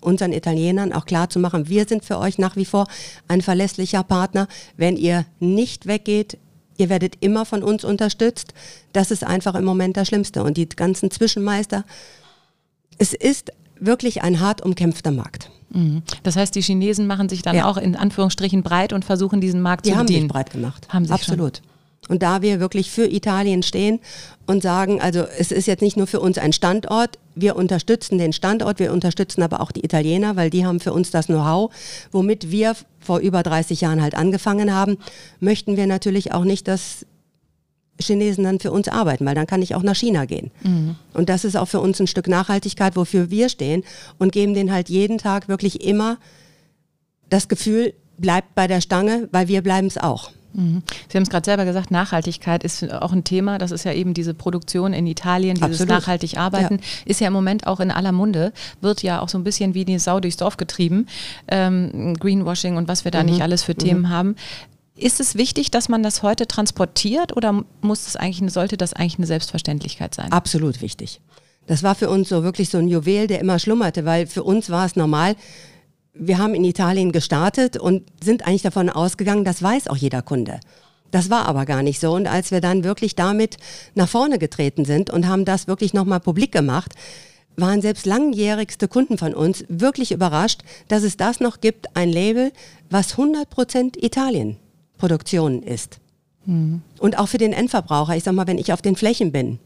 unseren 0.00 0.32
Italienern 0.32 0.92
auch 0.92 1.04
klar 1.06 1.28
zu 1.30 1.38
machen, 1.38 1.68
wir 1.68 1.86
sind 1.86 2.04
für 2.04 2.18
euch 2.18 2.38
nach 2.38 2.56
wie 2.56 2.64
vor 2.64 2.86
ein 3.28 3.40
verlässlicher 3.42 4.02
Partner. 4.02 4.48
Wenn 4.76 4.96
ihr 4.96 5.24
nicht 5.40 5.86
weggeht, 5.86 6.38
ihr 6.76 6.88
werdet 6.88 7.14
immer 7.20 7.44
von 7.44 7.62
uns 7.62 7.84
unterstützt. 7.84 8.54
Das 8.92 9.10
ist 9.10 9.24
einfach 9.24 9.54
im 9.54 9.64
Moment 9.64 9.96
das 9.96 10.08
Schlimmste. 10.08 10.42
Und 10.44 10.56
die 10.56 10.68
ganzen 10.68 11.10
Zwischenmeister, 11.10 11.84
es 12.98 13.12
ist 13.14 13.52
wirklich 13.80 14.22
ein 14.22 14.40
hart 14.40 14.62
umkämpfter 14.64 15.10
Markt. 15.10 15.50
Mhm. 15.70 16.02
Das 16.22 16.36
heißt, 16.36 16.54
die 16.54 16.62
Chinesen 16.62 17.06
machen 17.06 17.28
sich 17.28 17.42
dann 17.42 17.56
Ja. 17.56 17.66
auch 17.66 17.76
in 17.76 17.94
Anführungsstrichen 17.96 18.62
breit 18.62 18.92
und 18.92 19.04
versuchen 19.04 19.40
diesen 19.40 19.60
Markt 19.60 19.86
Die 19.86 19.90
zu 19.90 19.96
haben 19.96 20.06
bedienen. 20.06 20.22
sich 20.22 20.32
breit 20.32 20.50
gemacht. 20.50 20.88
Haben 20.88 21.04
sich 21.04 21.12
Absolut. 21.14 21.60
Und 22.08 22.22
da 22.22 22.42
wir 22.42 22.58
wirklich 22.58 22.90
für 22.90 23.06
Italien 23.06 23.62
stehen 23.62 24.00
und 24.46 24.62
sagen, 24.62 25.00
also 25.00 25.24
es 25.38 25.52
ist 25.52 25.66
jetzt 25.66 25.82
nicht 25.82 25.96
nur 25.96 26.06
für 26.06 26.20
uns 26.20 26.38
ein 26.38 26.52
Standort, 26.52 27.18
wir 27.34 27.54
unterstützen 27.54 28.18
den 28.18 28.32
Standort, 28.32 28.78
wir 28.78 28.92
unterstützen 28.92 29.42
aber 29.42 29.60
auch 29.60 29.70
die 29.70 29.84
Italiener, 29.84 30.34
weil 30.36 30.50
die 30.50 30.66
haben 30.66 30.80
für 30.80 30.92
uns 30.92 31.10
das 31.10 31.26
Know-how, 31.26 31.72
womit 32.10 32.50
wir 32.50 32.74
vor 32.98 33.18
über 33.18 33.42
30 33.42 33.82
Jahren 33.82 34.02
halt 34.02 34.14
angefangen 34.14 34.74
haben, 34.74 34.98
möchten 35.38 35.76
wir 35.76 35.86
natürlich 35.86 36.32
auch 36.32 36.44
nicht, 36.44 36.66
dass 36.66 37.06
Chinesen 38.00 38.44
dann 38.44 38.60
für 38.60 38.70
uns 38.70 38.88
arbeiten, 38.88 39.26
weil 39.26 39.34
dann 39.34 39.46
kann 39.46 39.62
ich 39.62 39.74
auch 39.74 39.82
nach 39.82 39.96
China 39.96 40.24
gehen. 40.24 40.50
Mhm. 40.62 40.96
Und 41.14 41.28
das 41.28 41.44
ist 41.44 41.56
auch 41.56 41.68
für 41.68 41.80
uns 41.80 42.00
ein 42.00 42.06
Stück 42.06 42.28
Nachhaltigkeit, 42.28 42.96
wofür 42.96 43.30
wir 43.30 43.48
stehen 43.48 43.84
und 44.18 44.32
geben 44.32 44.54
denen 44.54 44.72
halt 44.72 44.88
jeden 44.88 45.18
Tag 45.18 45.48
wirklich 45.48 45.84
immer 45.84 46.18
das 47.28 47.48
Gefühl, 47.48 47.94
bleibt 48.16 48.54
bei 48.54 48.66
der 48.66 48.80
Stange, 48.80 49.28
weil 49.32 49.48
wir 49.48 49.62
bleiben 49.62 49.86
es 49.86 49.98
auch. 49.98 50.30
Mhm. 50.52 50.82
Sie 51.08 51.16
haben 51.16 51.22
es 51.22 51.30
gerade 51.30 51.44
selber 51.44 51.64
gesagt, 51.64 51.90
Nachhaltigkeit 51.90 52.64
ist 52.64 52.90
auch 52.92 53.12
ein 53.12 53.24
Thema. 53.24 53.58
Das 53.58 53.70
ist 53.70 53.84
ja 53.84 53.92
eben 53.92 54.14
diese 54.14 54.34
Produktion 54.34 54.92
in 54.92 55.06
Italien, 55.06 55.54
dieses 55.54 55.80
Absolut. 55.80 55.88
nachhaltig 55.88 56.38
Arbeiten, 56.38 56.76
ja. 56.76 56.84
ist 57.04 57.20
ja 57.20 57.28
im 57.28 57.32
Moment 57.32 57.66
auch 57.66 57.80
in 57.80 57.90
aller 57.90 58.12
Munde, 58.12 58.52
wird 58.80 59.02
ja 59.02 59.20
auch 59.20 59.28
so 59.28 59.38
ein 59.38 59.44
bisschen 59.44 59.74
wie 59.74 59.84
die 59.84 59.98
Sau 59.98 60.20
durchs 60.20 60.36
Dorf 60.36 60.56
getrieben. 60.56 61.06
Ähm, 61.48 62.14
Greenwashing 62.18 62.76
und 62.76 62.88
was 62.88 63.04
wir 63.04 63.10
da 63.10 63.22
mhm. 63.22 63.30
nicht 63.30 63.42
alles 63.42 63.62
für 63.62 63.74
Themen 63.74 64.02
mhm. 64.02 64.08
haben. 64.10 64.36
Ist 64.96 65.20
es 65.20 65.36
wichtig, 65.36 65.70
dass 65.70 65.88
man 65.88 66.02
das 66.02 66.22
heute 66.22 66.48
transportiert 66.48 67.36
oder 67.36 67.64
muss 67.82 68.04
das 68.04 68.16
eigentlich, 68.16 68.52
sollte 68.52 68.76
das 68.76 68.94
eigentlich 68.94 69.18
eine 69.18 69.26
Selbstverständlichkeit 69.26 70.14
sein? 70.14 70.32
Absolut 70.32 70.82
wichtig. 70.82 71.20
Das 71.68 71.82
war 71.82 71.94
für 71.94 72.08
uns 72.08 72.30
so 72.30 72.42
wirklich 72.42 72.70
so 72.70 72.78
ein 72.78 72.88
Juwel, 72.88 73.26
der 73.26 73.40
immer 73.40 73.58
schlummerte, 73.58 74.04
weil 74.04 74.26
für 74.26 74.42
uns 74.42 74.70
war 74.70 74.86
es 74.86 74.96
normal, 74.96 75.36
wir 76.18 76.38
haben 76.38 76.54
in 76.54 76.64
Italien 76.64 77.12
gestartet 77.12 77.76
und 77.76 78.02
sind 78.22 78.46
eigentlich 78.46 78.62
davon 78.62 78.90
ausgegangen, 78.90 79.44
das 79.44 79.62
weiß 79.62 79.88
auch 79.88 79.96
jeder 79.96 80.22
Kunde. 80.22 80.60
Das 81.10 81.30
war 81.30 81.46
aber 81.46 81.64
gar 81.64 81.82
nicht 81.82 82.00
so. 82.00 82.14
Und 82.14 82.26
als 82.26 82.50
wir 82.50 82.60
dann 82.60 82.84
wirklich 82.84 83.14
damit 83.14 83.56
nach 83.94 84.08
vorne 84.08 84.38
getreten 84.38 84.84
sind 84.84 85.10
und 85.10 85.26
haben 85.26 85.44
das 85.44 85.66
wirklich 85.66 85.94
nochmal 85.94 86.20
publik 86.20 86.52
gemacht, 86.52 86.94
waren 87.56 87.80
selbst 87.80 88.06
langjährigste 88.06 88.88
Kunden 88.88 89.18
von 89.18 89.34
uns 89.34 89.64
wirklich 89.68 90.12
überrascht, 90.12 90.62
dass 90.88 91.02
es 91.02 91.16
das 91.16 91.40
noch 91.40 91.60
gibt, 91.60 91.96
ein 91.96 92.08
Label, 92.08 92.52
was 92.90 93.16
100% 93.16 94.02
Italien-Produktion 94.02 95.62
ist. 95.62 95.98
Mhm. 96.44 96.82
Und 96.98 97.18
auch 97.18 97.26
für 97.26 97.38
den 97.38 97.52
Endverbraucher, 97.52 98.16
ich 98.16 98.24
sag 98.24 98.34
mal, 98.34 98.46
wenn 98.46 98.58
ich 98.58 98.72
auf 98.72 98.82
den 98.82 98.96
Flächen 98.96 99.32
bin 99.32 99.58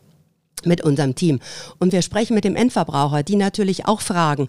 mit 0.64 0.80
unserem 0.80 1.14
Team 1.14 1.40
und 1.80 1.92
wir 1.92 2.02
sprechen 2.02 2.34
mit 2.34 2.44
dem 2.44 2.56
Endverbraucher, 2.56 3.22
die 3.22 3.36
natürlich 3.36 3.86
auch 3.86 4.00
fragen, 4.00 4.48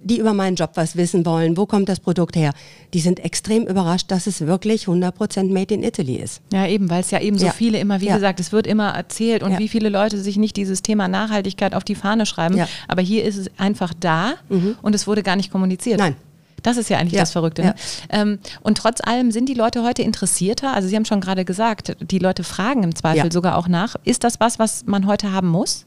die 0.00 0.18
über 0.18 0.32
meinen 0.32 0.56
Job 0.56 0.72
was 0.74 0.96
wissen 0.96 1.26
wollen, 1.26 1.56
wo 1.56 1.66
kommt 1.66 1.88
das 1.88 2.00
Produkt 2.00 2.36
her, 2.36 2.52
die 2.94 3.00
sind 3.00 3.20
extrem 3.20 3.66
überrascht, 3.66 4.10
dass 4.10 4.26
es 4.26 4.40
wirklich 4.42 4.84
100% 4.84 5.52
Made 5.52 5.74
in 5.74 5.82
Italy 5.82 6.16
ist. 6.16 6.40
Ja, 6.52 6.66
eben, 6.66 6.90
weil 6.90 7.00
es 7.00 7.10
ja 7.10 7.20
eben 7.20 7.38
so 7.38 7.46
ja. 7.46 7.52
viele 7.52 7.78
immer, 7.78 8.00
wie 8.00 8.06
ja. 8.06 8.14
gesagt, 8.14 8.40
es 8.40 8.52
wird 8.52 8.66
immer 8.66 8.90
erzählt 8.90 9.42
und 9.42 9.52
ja. 9.52 9.58
wie 9.58 9.68
viele 9.68 9.88
Leute 9.88 10.18
sich 10.18 10.36
nicht 10.36 10.56
dieses 10.56 10.82
Thema 10.82 11.08
Nachhaltigkeit 11.08 11.74
auf 11.74 11.84
die 11.84 11.94
Fahne 11.94 12.26
schreiben. 12.26 12.60
Aber 12.86 13.02
hier 13.02 13.24
ist 13.24 13.36
es 13.36 13.50
einfach 13.58 13.92
da 13.98 14.34
mhm. 14.48 14.76
und 14.82 14.94
es 14.94 15.06
wurde 15.06 15.22
gar 15.22 15.36
nicht 15.36 15.50
kommuniziert. 15.50 15.98
Nein. 15.98 16.16
Das 16.62 16.76
ist 16.76 16.90
ja 16.90 16.98
eigentlich 16.98 17.18
das 17.18 17.32
Verrückte. 17.32 17.62
Ne? 17.62 17.74
Ähm, 18.10 18.38
und 18.62 18.78
trotz 18.78 19.00
allem 19.00 19.30
sind 19.30 19.48
die 19.48 19.54
Leute 19.54 19.84
heute 19.84 20.02
interessierter. 20.02 20.74
Also 20.74 20.88
Sie 20.88 20.96
haben 20.96 21.04
schon 21.04 21.20
gerade 21.20 21.44
gesagt, 21.44 21.96
die 22.00 22.18
Leute 22.18 22.42
fragen 22.42 22.82
im 22.82 22.94
Zweifel 22.94 23.30
sogar 23.30 23.56
auch 23.56 23.68
nach. 23.68 23.94
Ist 24.04 24.24
das 24.24 24.40
was, 24.40 24.58
was 24.58 24.84
man 24.86 25.06
heute 25.06 25.32
haben 25.32 25.48
muss? 25.48 25.86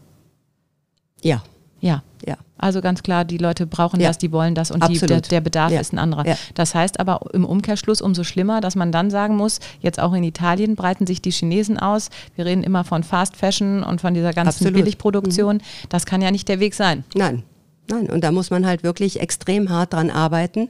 Ja. 1.21 1.43
Ja. 1.81 2.03
Ja. 2.25 2.37
Also 2.57 2.81
ganz 2.81 3.01
klar, 3.01 3.25
die 3.25 3.39
Leute 3.39 3.65
brauchen 3.65 3.99
ja. 3.99 4.07
das, 4.07 4.19
die 4.19 4.31
wollen 4.31 4.53
das 4.53 4.69
und 4.69 4.87
die, 4.87 4.99
der, 4.99 5.21
der, 5.21 5.41
Bedarf 5.41 5.71
ja. 5.71 5.81
ist 5.81 5.91
ein 5.91 5.97
anderer. 5.97 6.27
Ja. 6.27 6.37
Das 6.53 6.75
heißt 6.75 6.99
aber 6.99 7.19
im 7.33 7.43
Umkehrschluss 7.43 7.99
umso 7.99 8.23
schlimmer, 8.23 8.61
dass 8.61 8.75
man 8.75 8.91
dann 8.91 9.09
sagen 9.09 9.35
muss, 9.35 9.59
jetzt 9.79 9.99
auch 9.99 10.13
in 10.13 10.23
Italien 10.23 10.75
breiten 10.75 11.07
sich 11.07 11.21
die 11.21 11.31
Chinesen 11.31 11.79
aus. 11.79 12.09
Wir 12.35 12.45
reden 12.45 12.63
immer 12.63 12.83
von 12.83 13.03
Fast 13.03 13.35
Fashion 13.35 13.81
und 13.83 13.99
von 13.99 14.13
dieser 14.13 14.33
ganzen 14.33 14.65
Absolut. 14.65 14.73
Billigproduktion. 14.75 15.57
Mhm. 15.57 15.61
Das 15.89 16.05
kann 16.05 16.21
ja 16.21 16.29
nicht 16.29 16.47
der 16.47 16.59
Weg 16.59 16.75
sein. 16.75 17.03
Nein, 17.15 17.43
nein. 17.89 18.09
Und 18.09 18.23
da 18.23 18.31
muss 18.31 18.51
man 18.51 18.67
halt 18.67 18.83
wirklich 18.83 19.19
extrem 19.19 19.69
hart 19.69 19.93
dran 19.93 20.11
arbeiten 20.11 20.69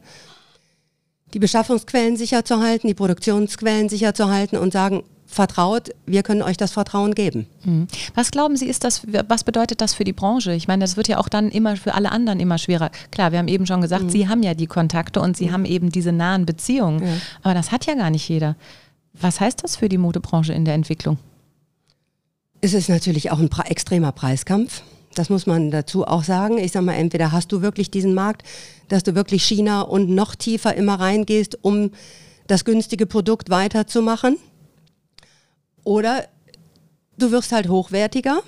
die 1.33 1.39
Beschaffungsquellen 1.39 2.17
sicher 2.17 2.43
zu 2.45 2.59
halten, 2.59 2.87
die 2.87 2.93
Produktionsquellen 2.93 3.89
sicher 3.89 4.13
zu 4.13 4.29
halten 4.29 4.57
und 4.57 4.73
sagen, 4.73 5.03
vertraut, 5.31 5.89
wir 6.05 6.23
können 6.23 6.41
euch 6.41 6.57
das 6.57 6.71
Vertrauen 6.71 7.15
geben. 7.15 7.47
Mhm. 7.63 7.87
Was 8.15 8.31
glauben 8.31 8.57
Sie, 8.57 8.67
ist 8.67 8.83
das, 8.83 9.03
was 9.27 9.43
bedeutet 9.43 9.81
das 9.81 9.93
für 9.93 10.03
die 10.03 10.13
Branche? 10.13 10.53
Ich 10.53 10.67
meine, 10.67 10.83
das 10.83 10.97
wird 10.97 11.07
ja 11.07 11.17
auch 11.17 11.29
dann 11.29 11.49
immer 11.49 11.77
für 11.77 11.93
alle 11.93 12.11
anderen 12.11 12.39
immer 12.39 12.57
schwerer. 12.57 12.91
Klar, 13.11 13.31
wir 13.31 13.39
haben 13.39 13.47
eben 13.47 13.65
schon 13.65 13.81
gesagt, 13.81 14.03
mhm. 14.03 14.09
Sie 14.09 14.27
haben 14.27 14.43
ja 14.43 14.53
die 14.53 14.67
Kontakte 14.67 15.21
und 15.21 15.37
Sie 15.37 15.47
mhm. 15.47 15.51
haben 15.51 15.65
eben 15.65 15.89
diese 15.89 16.11
nahen 16.11 16.45
Beziehungen. 16.45 17.03
Ja. 17.03 17.13
Aber 17.43 17.53
das 17.53 17.71
hat 17.71 17.85
ja 17.85 17.95
gar 17.95 18.09
nicht 18.09 18.27
jeder. 18.27 18.55
Was 19.13 19.39
heißt 19.39 19.63
das 19.63 19.77
für 19.77 19.89
die 19.89 19.97
Modebranche 19.97 20.53
in 20.53 20.65
der 20.65 20.73
Entwicklung? 20.73 21.17
Es 22.59 22.73
ist 22.73 22.89
natürlich 22.89 23.31
auch 23.31 23.39
ein 23.39 23.49
extremer 23.65 24.11
Preiskampf. 24.11 24.83
Das 25.15 25.29
muss 25.29 25.45
man 25.45 25.71
dazu 25.71 26.05
auch 26.05 26.23
sagen. 26.23 26.57
Ich 26.57 26.71
sage 26.73 26.85
mal, 26.85 26.93
entweder 26.93 27.31
hast 27.31 27.51
du 27.51 27.61
wirklich 27.61 27.89
diesen 27.89 28.13
Markt, 28.13 28.43
dass 28.89 29.03
du 29.03 29.15
wirklich 29.15 29.43
China 29.43 29.81
und 29.81 30.09
noch 30.09 30.35
tiefer 30.35 30.75
immer 30.75 30.99
reingehst, 30.99 31.57
um 31.63 31.91
das 32.47 32.65
günstige 32.65 33.05
Produkt 33.05 33.49
weiterzumachen 33.49 34.37
oder 35.83 36.25
du 37.17 37.31
wirst 37.31 37.51
halt 37.51 37.69
hochwertiger, 37.69 38.41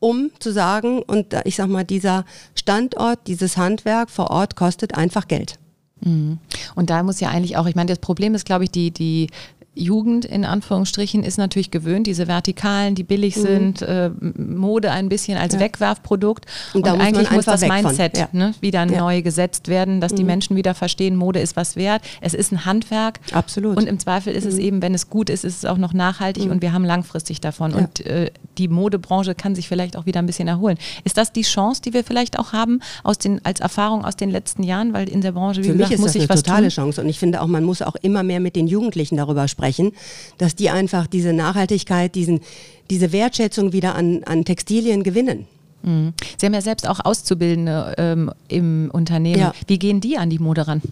um 0.00 0.30
zu 0.38 0.52
sagen, 0.52 1.02
und 1.02 1.34
ich 1.44 1.56
sag 1.56 1.68
mal, 1.68 1.84
dieser 1.84 2.24
Standort, 2.54 3.26
dieses 3.26 3.56
Handwerk 3.56 4.10
vor 4.10 4.30
Ort 4.30 4.56
kostet 4.56 4.96
einfach 4.96 5.28
Geld. 5.28 5.58
Mhm. 6.00 6.38
Und 6.74 6.90
da 6.90 7.02
muss 7.02 7.20
ja 7.20 7.28
eigentlich 7.28 7.56
auch, 7.56 7.66
ich 7.66 7.74
meine, 7.74 7.88
das 7.88 7.98
Problem 7.98 8.34
ist, 8.34 8.46
glaube 8.46 8.64
ich, 8.64 8.70
die, 8.70 8.90
die 8.90 9.28
Jugend 9.74 10.24
in 10.24 10.44
Anführungsstrichen 10.44 11.22
ist 11.22 11.38
natürlich 11.38 11.70
gewöhnt, 11.70 12.08
diese 12.08 12.26
Vertikalen, 12.26 12.96
die 12.96 13.04
billig 13.04 13.36
mhm. 13.36 13.40
sind, 13.40 13.82
äh, 13.82 14.10
Mode 14.36 14.90
ein 14.90 15.08
bisschen 15.08 15.38
als 15.38 15.54
ja. 15.54 15.60
Wegwerfprodukt. 15.60 16.44
Und, 16.74 16.88
und 16.88 17.00
eigentlich 17.00 17.30
muss 17.30 17.44
das 17.44 17.60
Mindset 17.60 18.18
ja. 18.18 18.28
ne, 18.32 18.52
wieder 18.60 18.84
ja. 18.84 19.00
neu 19.00 19.22
gesetzt 19.22 19.68
werden, 19.68 20.00
dass 20.00 20.10
mhm. 20.10 20.16
die 20.16 20.24
Menschen 20.24 20.56
wieder 20.56 20.74
verstehen, 20.74 21.14
Mode 21.14 21.38
ist 21.38 21.54
was 21.54 21.76
wert. 21.76 22.02
Es 22.20 22.34
ist 22.34 22.50
ein 22.50 22.64
Handwerk. 22.64 23.20
Absolut. 23.30 23.76
Und 23.76 23.86
im 23.86 24.00
Zweifel 24.00 24.32
ist 24.34 24.42
mhm. 24.42 24.50
es 24.50 24.58
eben, 24.58 24.82
wenn 24.82 24.92
es 24.92 25.08
gut 25.08 25.30
ist, 25.30 25.44
ist 25.44 25.58
es 25.58 25.64
auch 25.64 25.78
noch 25.78 25.92
nachhaltig 25.92 26.46
mhm. 26.46 26.50
und 26.50 26.62
wir 26.62 26.72
haben 26.72 26.84
langfristig 26.84 27.40
davon. 27.40 27.72
Und 27.72 28.04
äh, 28.04 28.32
die 28.58 28.66
Modebranche 28.66 29.36
kann 29.36 29.54
sich 29.54 29.68
vielleicht 29.68 29.96
auch 29.96 30.04
wieder 30.04 30.18
ein 30.18 30.26
bisschen 30.26 30.48
erholen. 30.48 30.78
Ist 31.04 31.16
das 31.16 31.32
die 31.32 31.42
Chance, 31.42 31.80
die 31.80 31.92
wir 31.92 32.02
vielleicht 32.02 32.40
auch 32.40 32.52
haben 32.52 32.80
aus 33.04 33.18
den, 33.18 33.44
als 33.44 33.60
Erfahrung 33.60 34.04
aus 34.04 34.16
den 34.16 34.30
letzten 34.30 34.64
Jahren? 34.64 34.92
Weil 34.94 35.08
in 35.08 35.20
der 35.20 35.30
Branche, 35.30 35.62
wie 35.62 35.68
Für 35.68 35.72
gesagt, 35.74 35.90
mich 35.90 35.94
ist 35.94 36.00
muss 36.00 36.12
das 36.14 36.28
eine 36.28 36.42
totale 36.42 36.62
tun. 36.62 36.70
Chance. 36.70 37.00
Und 37.02 37.08
ich 37.08 37.20
finde 37.20 37.40
auch, 37.40 37.46
man 37.46 37.62
muss 37.62 37.82
auch 37.82 37.94
immer 38.02 38.24
mehr 38.24 38.40
mit 38.40 38.56
den 38.56 38.66
Jugendlichen 38.66 39.16
darüber 39.16 39.46
sprechen 39.46 39.59
sprechen, 39.60 39.92
dass 40.38 40.56
die 40.56 40.70
einfach 40.70 41.06
diese 41.06 41.32
Nachhaltigkeit, 41.32 42.14
diesen, 42.14 42.40
diese 42.88 43.12
Wertschätzung 43.12 43.72
wieder 43.72 43.94
an, 43.94 44.24
an 44.24 44.44
Textilien 44.44 45.02
gewinnen. 45.02 45.46
Mhm. 45.82 46.14
Sie 46.38 46.46
haben 46.46 46.54
ja 46.54 46.62
selbst 46.62 46.88
auch 46.88 47.00
Auszubildende 47.04 47.94
ähm, 47.98 48.32
im 48.48 48.90
Unternehmen. 48.92 49.40
Ja. 49.40 49.54
Wie 49.66 49.78
gehen 49.78 50.00
die 50.00 50.16
an 50.16 50.30
die 50.30 50.38
Mode 50.38 50.66
ran? 50.66 50.82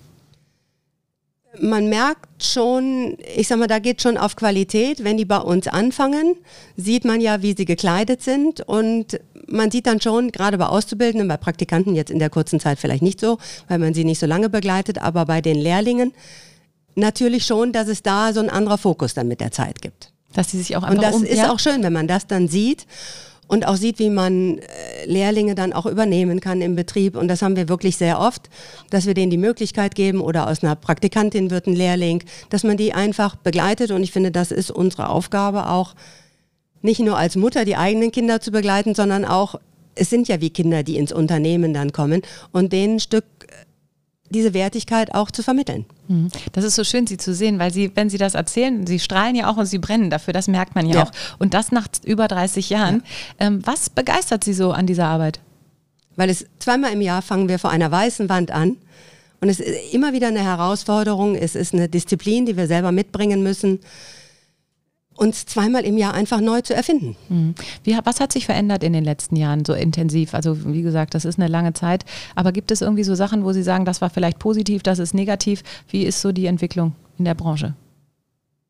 man 1.61 1.89
merkt 1.89 2.45
schon, 2.45 3.17
ich 3.35 3.49
sag 3.49 3.59
mal, 3.59 3.67
da 3.67 3.81
geht 3.81 4.01
schon 4.01 4.17
auf 4.17 4.37
Qualität. 4.37 5.03
Wenn 5.03 5.17
die 5.17 5.25
bei 5.25 5.39
uns 5.39 5.67
anfangen, 5.67 6.37
sieht 6.77 7.05
man 7.05 7.21
ja, 7.21 7.43
wie 7.43 7.55
sie 7.57 7.65
gekleidet 7.65 8.23
sind 8.23 8.61
und 8.61 9.19
man 9.49 9.71
sieht 9.71 9.87
dann 9.87 10.01
schon, 10.01 10.31
gerade 10.31 10.59
bei 10.59 10.67
Auszubildenden, 10.67 11.27
bei 11.27 11.37
Praktikanten 11.37 11.97
jetzt 11.97 12.11
in 12.11 12.21
der 12.21 12.31
kurzen 12.31 12.61
Zeit 12.61 12.79
vielleicht 12.79 13.03
nicht 13.03 13.19
so, 13.19 13.39
weil 13.67 13.79
man 13.79 13.95
sie 13.95 14.05
nicht 14.05 14.21
so 14.21 14.27
lange 14.27 14.51
begleitet, 14.51 14.99
aber 14.99 15.25
bei 15.25 15.41
den 15.41 15.57
Lehrlingen 15.57 16.13
natürlich 16.95 17.45
schon, 17.45 17.73
dass 17.73 17.89
es 17.89 18.03
da 18.03 18.33
so 18.33 18.41
ein 18.41 18.51
anderer 18.51 18.79
Fokus 18.79 19.15
dann 19.15 19.29
mit 19.29 19.41
der 19.41 19.51
Zeit 19.51 19.83
gibt. 19.83 20.13
Dass 20.33 20.51
sie 20.51 20.59
sich 20.59 20.77
auch 20.77 20.83
einfach 20.83 20.97
Und 20.97 21.03
das 21.03 21.15
um, 21.15 21.25
ist 21.25 21.39
ja? 21.39 21.53
auch 21.53 21.59
schön, 21.59 21.83
wenn 21.83 21.93
man 21.93 22.07
das 22.07 22.27
dann 22.27 22.49
sieht 22.49 22.87
und 23.49 23.67
auch 23.67 23.77
sieht, 23.77 23.99
wie 23.99 24.11
man 24.11 24.59
äh, 24.59 25.07
Lehrlinge 25.07 25.55
dann 25.55 25.73
auch 25.73 25.87
übernehmen 25.87 26.41
kann 26.41 26.61
im 26.61 26.77
Betrieb. 26.77 27.17
Und 27.17 27.29
das 27.29 27.43
haben 27.43 27.57
wir 27.57 27.69
wirklich 27.69 27.97
sehr 27.97 28.21
oft, 28.21 28.51
dass 28.91 29.07
wir 29.07 29.15
denen 29.15 29.31
die 29.31 29.39
Möglichkeit 29.39 29.95
geben 29.95 30.21
oder 30.21 30.49
aus 30.49 30.63
einer 30.63 30.77
Praktikantin 30.77 31.51
wird 31.51 31.67
ein 31.67 31.75
Lehrling, 31.75 32.23
dass 32.51 32.63
man 32.63 32.77
die 32.77 32.93
einfach 32.93 33.37
begleitet. 33.37 33.91
Und 33.91 34.03
ich 34.03 34.13
finde, 34.13 34.31
das 34.31 34.51
ist 34.53 34.71
unsere 34.71 35.09
Aufgabe 35.09 35.71
auch, 35.71 35.95
nicht 36.81 37.01
nur 37.01 37.19
als 37.19 37.35
Mutter 37.35 37.65
die 37.65 37.77
eigenen 37.77 38.13
Kinder 38.13 38.41
zu 38.41 38.53
begleiten, 38.53 38.95
sondern 38.95 39.25
auch, 39.25 39.57
es 39.95 40.11
sind 40.11 40.29
ja 40.29 40.41
wie 40.41 40.51
Kinder, 40.51 40.85
die 40.85 40.97
ins 40.97 41.13
Unternehmen 41.13 41.75
dann 41.75 41.93
kommen 41.93 42.23
und 42.53 42.73
denen 42.73 42.97
ein 42.97 43.01
Stück 43.01 43.25
diese 44.31 44.55
Wertigkeit 44.55 45.15
auch 45.15 45.31
zu 45.31 45.43
vermitteln. 45.43 45.87
Mhm. 46.09 46.31
Das 46.53 46.65
ist 46.65 46.75
so 46.75 46.85
schön, 46.85 47.07
Sie 47.07 47.17
zu 47.17 47.35
sehen, 47.35 47.59
weil 47.59 47.73
Sie, 47.73 47.93
wenn 47.95 48.11
Sie 48.11 48.19
das 48.19 48.35
erzählen, 48.35 48.87
Sie 48.87 48.99
strahlen 48.99 49.37
ja 49.37 49.51
auch 49.51 49.57
und 49.57 49.67
Sie 49.67 49.79
brennen 49.79 50.11
dafür, 50.11 50.33
das 50.33 50.49
merkt 50.49 50.75
man 50.75 50.87
ja, 50.87 50.97
ja. 50.97 51.03
auch. 51.05 51.13
Und 51.39 51.55
das 51.55 51.71
nach 51.71 51.87
über 52.05 52.29
30 52.29 52.71
Jahren. 52.71 53.03
Ja. 53.39 53.47
Ähm, 53.47 53.61
was 53.65 53.91
begeistert 53.91 54.45
Sie 54.45 54.55
so 54.55 54.73
an 54.73 54.87
dieser 54.87 55.07
Arbeit? 55.07 55.41
Weil 56.17 56.31
es 56.31 56.47
zweimal 56.59 56.93
im 56.93 57.01
Jahr 57.01 57.23
fangen 57.23 57.49
wir 57.49 57.59
vor 57.59 57.71
einer 57.71 57.91
weißen 57.91 58.29
Wand 58.29 58.51
an. 58.51 58.77
Und 59.41 59.49
es 59.49 59.61
ist 59.61 59.95
immer 59.95 60.13
wieder 60.13 60.29
eine 60.29 60.43
Herausforderung. 60.43 61.37
Es 61.37 61.55
ist 61.55 61.73
eine 61.73 61.89
Disziplin, 61.89 62.45
die 62.45 62.57
wir 62.57 62.67
selber 62.67 62.91
mitbringen 62.91 63.43
müssen 63.43 63.79
uns 65.19 65.47
zweimal 65.47 65.85
im 65.85 65.99
Jahr 65.99 66.15
einfach 66.15 66.41
neu 66.41 66.61
zu 66.61 66.75
erfinden. 66.75 67.17
Mhm. 67.29 67.55
Wie, 67.83 67.99
was 68.05 68.21
hat 68.21 68.33
sich 68.33 68.47
verändert 68.47 68.85
in 68.85 68.93
den 68.93 69.05
letzten 69.05 69.37
Jahren 69.37 69.65
so 69.65 69.75
intensiv? 69.75 70.33
Also 70.33 70.73
wie 70.73 70.83
gesagt, 70.83 71.15
das 71.15 71.25
ist 71.25 71.39
eine 71.39 71.49
lange 71.49 71.73
Zeit. 71.73 72.05
Aber 72.35 72.53
gibt 72.53 72.71
es 72.71 72.81
irgendwie 72.81 73.05
so 73.05 73.15
Sachen, 73.15 73.45
wo 73.45 73.53
Sie 73.53 73.63
sagen, 73.63 73.85
das 73.85 74.01
war 74.01 74.11
vielleicht 74.11 74.39
positiv, 74.39 74.83
das 74.83 74.99
ist 74.99 75.15
negativ? 75.15 75.63
Wie 75.91 76.05
ist 76.05 76.21
so 76.21 76.33
die 76.33 76.47
Entwicklung 76.47 76.95
in 77.19 77.25
der 77.25 77.35
Branche? 77.35 77.75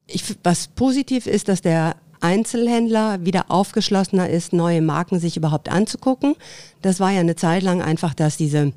Ich, 0.07 0.25
was 0.43 0.69
positiv 0.69 1.27
ist, 1.27 1.49
dass 1.49 1.61
der 1.61 1.97
Einzelhändler 2.21 3.25
wieder 3.25 3.51
aufgeschlossener 3.51 4.29
ist, 4.29 4.53
neue 4.53 4.81
Marken 4.81 5.21
sich 5.21 5.37
überhaupt 5.37 5.69
anzugucken. 5.69 6.35
Das 6.83 6.99
war 6.99 7.11
ja 7.11 7.21
eine 7.21 7.37
Zeit 7.37 7.63
lang 7.63 7.83
einfach, 7.83 8.15
dass 8.15 8.37
diese 8.37 8.73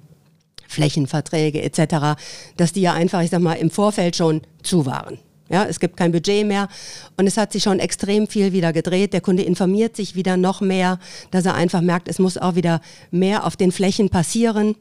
Flächenverträge 0.67 1.61
etc., 1.61 2.19
dass 2.57 2.73
die 2.73 2.81
ja 2.81 2.93
einfach, 2.93 3.21
ich 3.21 3.29
sag 3.29 3.41
mal, 3.41 3.53
im 3.53 3.71
Vorfeld 3.71 4.15
schon 4.15 4.41
zu 4.61 4.85
waren. 4.85 5.17
Ja, 5.51 5.65
es 5.65 5.79
gibt 5.79 5.97
kein 5.97 6.11
Budget 6.11 6.47
mehr 6.47 6.69
und 7.17 7.27
es 7.27 7.35
hat 7.35 7.51
sich 7.51 7.63
schon 7.63 7.79
extrem 7.79 8.27
viel 8.27 8.53
wieder 8.53 8.71
gedreht. 8.71 9.11
Der 9.11 9.21
Kunde 9.21 9.43
informiert 9.43 9.97
sich 9.97 10.15
wieder 10.15 10.37
noch 10.37 10.61
mehr, 10.61 10.97
dass 11.31 11.45
er 11.45 11.55
einfach 11.55 11.81
merkt, 11.81 12.07
es 12.07 12.19
muss 12.19 12.37
auch 12.37 12.55
wieder 12.55 12.81
mehr 13.11 13.45
auf 13.45 13.57
den 13.57 13.71
Flächen 13.71 14.09
passieren. 14.09 14.75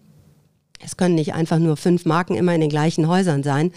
Es 0.82 0.96
können 0.96 1.16
nicht 1.16 1.34
einfach 1.34 1.58
nur 1.58 1.76
fünf 1.76 2.04
Marken 2.04 2.36
immer 2.36 2.54
in 2.54 2.60
den 2.60 2.70
gleichen 2.70 3.08
Häusern 3.08 3.42
sein. 3.42 3.72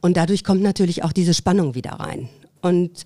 Und 0.00 0.16
dadurch 0.16 0.44
kommt 0.44 0.62
natürlich 0.62 1.04
auch 1.04 1.12
diese 1.12 1.34
Spannung 1.34 1.74
wieder 1.74 1.92
rein. 1.92 2.28
Und 2.62 3.04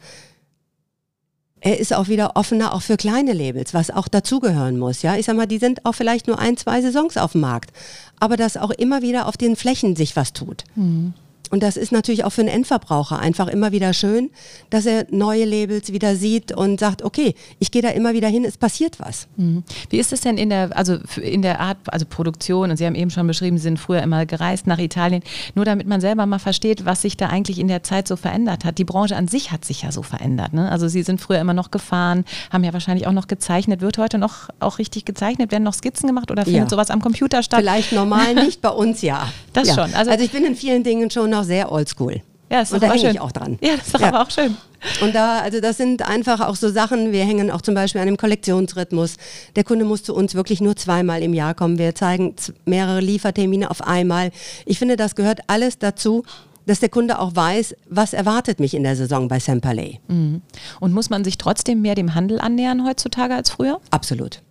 er 1.61 1.81
ist 1.81 1.93
auch 1.93 2.07
wieder 2.07 2.37
offener 2.37 2.73
auch 2.73 2.83
für 2.83 2.97
kleine 2.97 3.33
Labels, 3.33 3.75
was 3.75 3.91
auch 3.91 4.07
dazugehören 4.07 4.79
muss. 4.79 5.03
Ja, 5.03 5.17
ich 5.17 5.27
sag 5.27 5.37
mal, 5.37 5.47
die 5.47 5.59
sind 5.59 5.85
auch 5.85 5.95
vielleicht 5.95 6.29
nur 6.29 6.39
ein, 6.39 6.57
zwei 6.57 6.81
Saisons 6.81 7.17
auf 7.17 7.33
dem 7.33 7.41
Markt, 7.41 7.73
aber 8.21 8.37
dass 8.37 8.57
auch 8.57 8.71
immer 8.71 9.03
wieder 9.03 9.27
auf 9.27 9.37
den 9.37 9.57
Flächen 9.57 9.97
sich 9.97 10.15
was 10.15 10.33
tut. 10.33 10.65
Mhm. 10.77 11.15
Und 11.51 11.63
das 11.63 11.77
ist 11.77 11.93
natürlich 11.93 12.25
auch 12.25 12.31
für 12.31 12.43
einen 12.43 12.51
Endverbraucher 12.51 13.19
einfach 13.19 13.49
immer 13.49 13.73
wieder 13.73 13.93
schön, 13.93 14.31
dass 14.71 14.87
er 14.87 15.07
neue 15.11 15.45
Labels 15.45 15.93
wieder 15.93 16.17
sieht 16.17 16.53
und 16.53 16.81
sagt, 16.81 17.03
okay, 17.03 17.35
ich 17.59 17.71
gehe 17.71 17.83
da 17.83 17.91
immer 17.91 18.13
wieder 18.15 18.29
hin, 18.29 18.45
es 18.45 18.57
passiert 18.57 19.01
was. 19.01 19.27
Mhm. 19.37 19.65
Wie 19.91 19.99
ist 19.99 20.13
es 20.13 20.21
denn 20.21 20.39
in 20.39 20.51
der, 20.51 20.77
also 20.77 20.99
in 21.21 21.43
der 21.43 21.61
Art, 21.61 21.79
also 21.87 22.07
Produktion, 22.07 22.71
und 22.71 22.77
Sie 22.77 22.87
haben 22.87 22.95
eben 22.95 23.11
schon 23.11 23.27
beschrieben, 23.27 23.59
Sie 23.59 23.63
sind 23.63 23.79
früher 23.79 24.03
immer 24.03 24.27
gereist 24.27 24.67
nach 24.67 24.79
Italien, 24.79 25.23
nur 25.55 25.65
damit 25.65 25.87
man 25.87 26.01
selber 26.01 26.27
mal 26.27 26.39
versteht, 26.39 26.85
was 26.85 27.03
sich 27.03 27.17
da 27.17 27.29
eigentlich 27.29 27.59
in 27.59 27.69
der 27.69 27.83
Zeit 27.83 28.09
so 28.09 28.17
verändert 28.17 28.65
hat. 28.65 28.79
Die 28.79 28.85
Branche 28.85 29.17
an 29.17 29.29
sich 29.29 29.51
hat 29.51 29.65
sich 29.65 29.83
ja 29.83 29.93
so 29.93 30.03
verändert. 30.03 30.53
Ne? 30.53 30.71
Also 30.71 30.89
Sie 30.89 31.03
sind 31.03 31.21
früher 31.21 31.39
immer 31.39 31.55
noch 31.55 31.71
gefahren, 31.71 32.25
haben 32.53 32.65
ja 32.65 32.73
wahrscheinlich 32.73 33.07
auch 33.07 33.13
noch 33.13 33.27
gezeichnet. 33.27 33.81
Wird 33.81 33.99
heute 33.99 34.19
noch 34.19 34.49
auch 34.61 34.79
richtig 34.79 35.05
gezeichnet? 35.05 35.51
Werden 35.51 35.65
noch 35.65 35.75
Skizzen 35.75 36.07
gemacht 36.07 36.31
oder 36.31 36.45
findet 36.45 36.65
ja. 36.65 36.69
sowas 36.69 36.91
am 36.91 37.01
Computer 37.01 37.43
statt? 37.43 37.61
Vielleicht 37.61 37.93
normal 37.93 38.35
nicht, 38.47 38.61
bei 38.61 38.71
uns 38.71 39.03
ja. 39.03 39.29
Das 39.53 39.69
ja. 39.69 39.75
schon. 39.75 39.95
Also, 39.95 40.11
also 40.11 40.25
ich 40.25 40.31
bin 40.31 40.45
in 40.45 40.57
vielen 40.57 40.83
Dingen 40.83 41.11
schon 41.11 41.31
noch 41.31 41.38
noch 41.39 41.45
sehr 41.45 41.73
oldschool. 41.73 42.23
Ja, 42.51 42.63
ist 42.63 42.73
und 42.73 42.83
da 42.83 42.93
hänge 42.93 43.11
ich 43.11 43.21
auch 43.21 43.33
dran. 43.33 43.59
Ja, 43.61 43.77
das 43.77 43.87
ist 43.87 43.95
doch 43.95 44.01
ja. 44.01 44.09
aber 44.09 44.23
auch 44.23 44.31
schön. 44.31 44.57
Und 45.03 45.15
da, 45.15 45.41
also 45.41 45.61
das 45.61 45.77
sind 45.77 46.03
einfach 46.03 46.41
auch 46.41 46.57
so 46.57 46.71
Sachen, 46.71 47.13
wir 47.13 47.25
hängen 47.25 47.51
auch 47.51 47.61
zum 47.61 47.75
Beispiel 47.75 48.01
an 48.01 48.07
dem 48.07 48.17
Kollektionsrhythmus. 48.17 49.17
Der 49.57 49.65
Kunde 49.65 49.85
muss 49.85 50.03
zu 50.03 50.15
uns 50.15 50.35
wirklich 50.35 50.61
nur 50.61 50.77
zweimal 50.77 51.23
im 51.23 51.35
Jahr 51.35 51.55
kommen. 51.55 51.79
Wir 51.79 51.95
zeigen 51.95 52.35
mehrere 52.65 53.01
Liefertermine 53.01 53.71
auf 53.71 53.87
einmal. 53.87 54.31
Ich 54.65 54.79
finde, 54.79 54.97
das 54.97 55.15
gehört 55.15 55.41
alles 55.49 55.79
dazu, 55.79 56.25
dass 56.65 56.81
der 56.81 56.89
Kunde 56.89 57.19
auch 57.19 57.35
weiß, 57.35 57.75
was 57.89 58.13
erwartet 58.13 58.61
mich 58.61 58.75
in 58.75 58.83
der 58.83 58.97
Saison 58.97 59.29
bei 59.29 59.41
Semperley. 59.41 60.01
Mhm. 60.09 60.43
Und 60.81 60.93
muss 60.93 61.11
man 61.11 61.25
sich 61.25 61.39
trotzdem 61.39 61.83
mehr 61.83 61.95
dem 61.95 62.15
Handel 62.15 62.41
annähern 62.41 62.87
heutzutage 62.87 63.35
als 63.35 63.51
früher? 63.51 63.81
Absolut. 63.91 64.43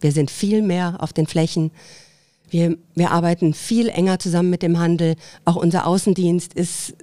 Wir 0.00 0.12
sind 0.12 0.30
viel 0.30 0.62
mehr 0.62 0.96
auf 0.98 1.12
den 1.12 1.26
Flächen. 1.26 1.70
Wir, 2.48 2.76
wir 2.94 3.10
arbeiten 3.10 3.54
viel 3.54 3.88
enger 3.88 4.18
zusammen 4.18 4.50
mit 4.50 4.62
dem 4.62 4.78
Handel. 4.78 5.16
Auch 5.44 5.56
unser 5.56 5.86
Außendienst 5.86 6.54
ist 6.54 6.90
äh, 6.90 6.94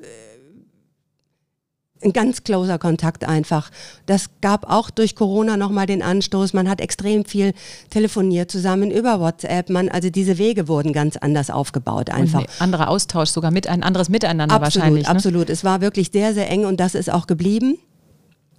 ein 2.03 2.13
ganz 2.13 2.43
closer 2.43 2.77
Kontakt 2.77 3.23
einfach. 3.23 3.69
Das 4.05 4.29
gab 4.41 4.69
auch 4.69 4.89
durch 4.89 5.15
Corona 5.15 5.57
nochmal 5.57 5.85
den 5.85 6.01
Anstoß. 6.01 6.53
Man 6.53 6.69
hat 6.69 6.81
extrem 6.81 7.25
viel 7.25 7.53
telefoniert 7.89 8.51
zusammen 8.51 8.91
über 8.91 9.19
WhatsApp. 9.19 9.69
Man, 9.69 9.89
also 9.89 10.09
diese 10.09 10.37
Wege 10.37 10.67
wurden 10.67 10.93
ganz 10.93 11.17
anders 11.17 11.49
aufgebaut 11.49 12.09
einfach. 12.09 12.41
Und 12.41 12.61
anderer 12.61 12.89
Austausch, 12.89 13.29
sogar 13.29 13.51
mit 13.51 13.67
ein 13.67 13.83
anderes 13.83 14.09
Miteinander 14.09 14.55
absolut, 14.55 14.75
wahrscheinlich. 14.75 15.03
Ne? 15.05 15.09
Absolut, 15.09 15.49
es 15.49 15.63
war 15.63 15.81
wirklich 15.81 16.09
sehr, 16.11 16.33
sehr 16.33 16.49
eng 16.49 16.65
und 16.65 16.79
das 16.79 16.95
ist 16.95 17.11
auch 17.11 17.27
geblieben. 17.27 17.77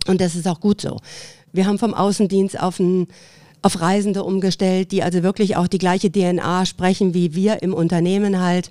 Und 0.06 0.20
das 0.20 0.34
ist 0.34 0.46
auch 0.46 0.60
gut 0.60 0.80
so. 0.80 1.00
Wir 1.52 1.66
haben 1.66 1.78
vom 1.78 1.94
Außendienst 1.94 2.60
auf 2.60 2.78
ein 2.78 3.06
auf 3.64 3.80
Reisende 3.80 4.24
umgestellt, 4.24 4.92
die 4.92 5.02
also 5.02 5.22
wirklich 5.22 5.56
auch 5.56 5.68
die 5.68 5.78
gleiche 5.78 6.12
DNA 6.12 6.66
sprechen 6.66 7.14
wie 7.14 7.34
wir 7.34 7.62
im 7.62 7.72
Unternehmen 7.72 8.40
halt. 8.40 8.70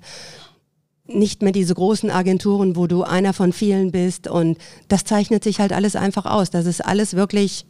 Nicht 1.06 1.42
mehr 1.42 1.52
diese 1.52 1.74
großen 1.74 2.10
Agenturen, 2.10 2.76
wo 2.76 2.86
du 2.86 3.02
einer 3.02 3.32
von 3.32 3.52
vielen 3.52 3.90
bist. 3.90 4.26
Und 4.28 4.56
das 4.88 5.04
zeichnet 5.04 5.44
sich 5.44 5.60
halt 5.60 5.72
alles 5.72 5.96
einfach 5.96 6.24
aus, 6.24 6.50
dass 6.50 6.64
es 6.64 6.80
alles 6.80 7.14
wirklich 7.14 7.66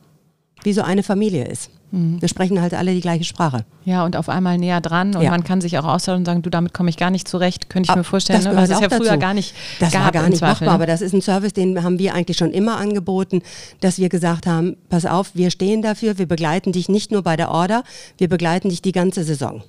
wie 0.62 0.72
so 0.72 0.82
eine 0.82 1.02
Familie 1.02 1.46
ist. 1.46 1.70
Mhm. 1.94 2.20
Wir 2.20 2.28
sprechen 2.28 2.60
halt 2.60 2.74
alle 2.74 2.92
die 2.92 3.00
gleiche 3.00 3.22
Sprache. 3.22 3.64
Ja, 3.84 4.04
und 4.04 4.16
auf 4.16 4.28
einmal 4.28 4.58
näher 4.58 4.80
dran 4.80 5.14
und 5.14 5.22
ja. 5.22 5.30
man 5.30 5.44
kann 5.44 5.60
sich 5.60 5.78
auch 5.78 5.84
austauschen 5.84 6.20
und 6.20 6.24
sagen, 6.24 6.42
du, 6.42 6.50
damit 6.50 6.74
komme 6.74 6.90
ich 6.90 6.96
gar 6.96 7.10
nicht 7.10 7.28
zurecht, 7.28 7.70
könnte 7.70 7.86
ich 7.86 7.90
Ab, 7.90 7.98
mir 7.98 8.04
vorstellen. 8.04 8.42
Das, 8.42 8.52
ne? 8.52 8.60
das 8.60 8.70
ist 8.70 8.80
ja 8.80 8.88
früher 8.88 9.10
dazu. 9.10 9.20
gar 9.20 9.32
nicht 9.32 9.54
Das 9.78 9.94
war 9.94 10.10
gar 10.10 10.28
nicht 10.28 10.42
machbar, 10.42 10.68
ne? 10.68 10.74
aber 10.74 10.86
das 10.86 11.00
ist 11.00 11.12
ein 11.12 11.22
Service, 11.22 11.52
den 11.52 11.84
haben 11.84 12.00
wir 12.00 12.14
eigentlich 12.14 12.36
schon 12.36 12.50
immer 12.50 12.78
angeboten, 12.78 13.42
dass 13.80 13.98
wir 13.98 14.08
gesagt 14.08 14.46
haben, 14.46 14.76
pass 14.88 15.06
auf, 15.06 15.30
wir 15.34 15.50
stehen 15.50 15.82
dafür, 15.82 16.18
wir 16.18 16.26
begleiten 16.26 16.72
dich 16.72 16.88
nicht 16.88 17.12
nur 17.12 17.22
bei 17.22 17.36
der 17.36 17.52
Order, 17.52 17.84
wir 18.18 18.28
begleiten 18.28 18.70
dich 18.70 18.82
die 18.82 18.92
ganze 18.92 19.22
Saison. 19.22 19.62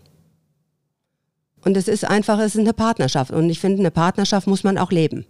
Und 1.63 1.77
es 1.77 1.87
ist 1.87 2.05
einfach, 2.05 2.39
es 2.39 2.55
ist 2.55 2.61
eine 2.61 2.73
Partnerschaft 2.73 3.31
und 3.31 3.49
ich 3.51 3.59
finde, 3.59 3.79
eine 3.81 3.91
Partnerschaft 3.91 4.47
muss 4.47 4.63
man 4.63 4.79
auch 4.79 4.91
leben. 4.91 5.25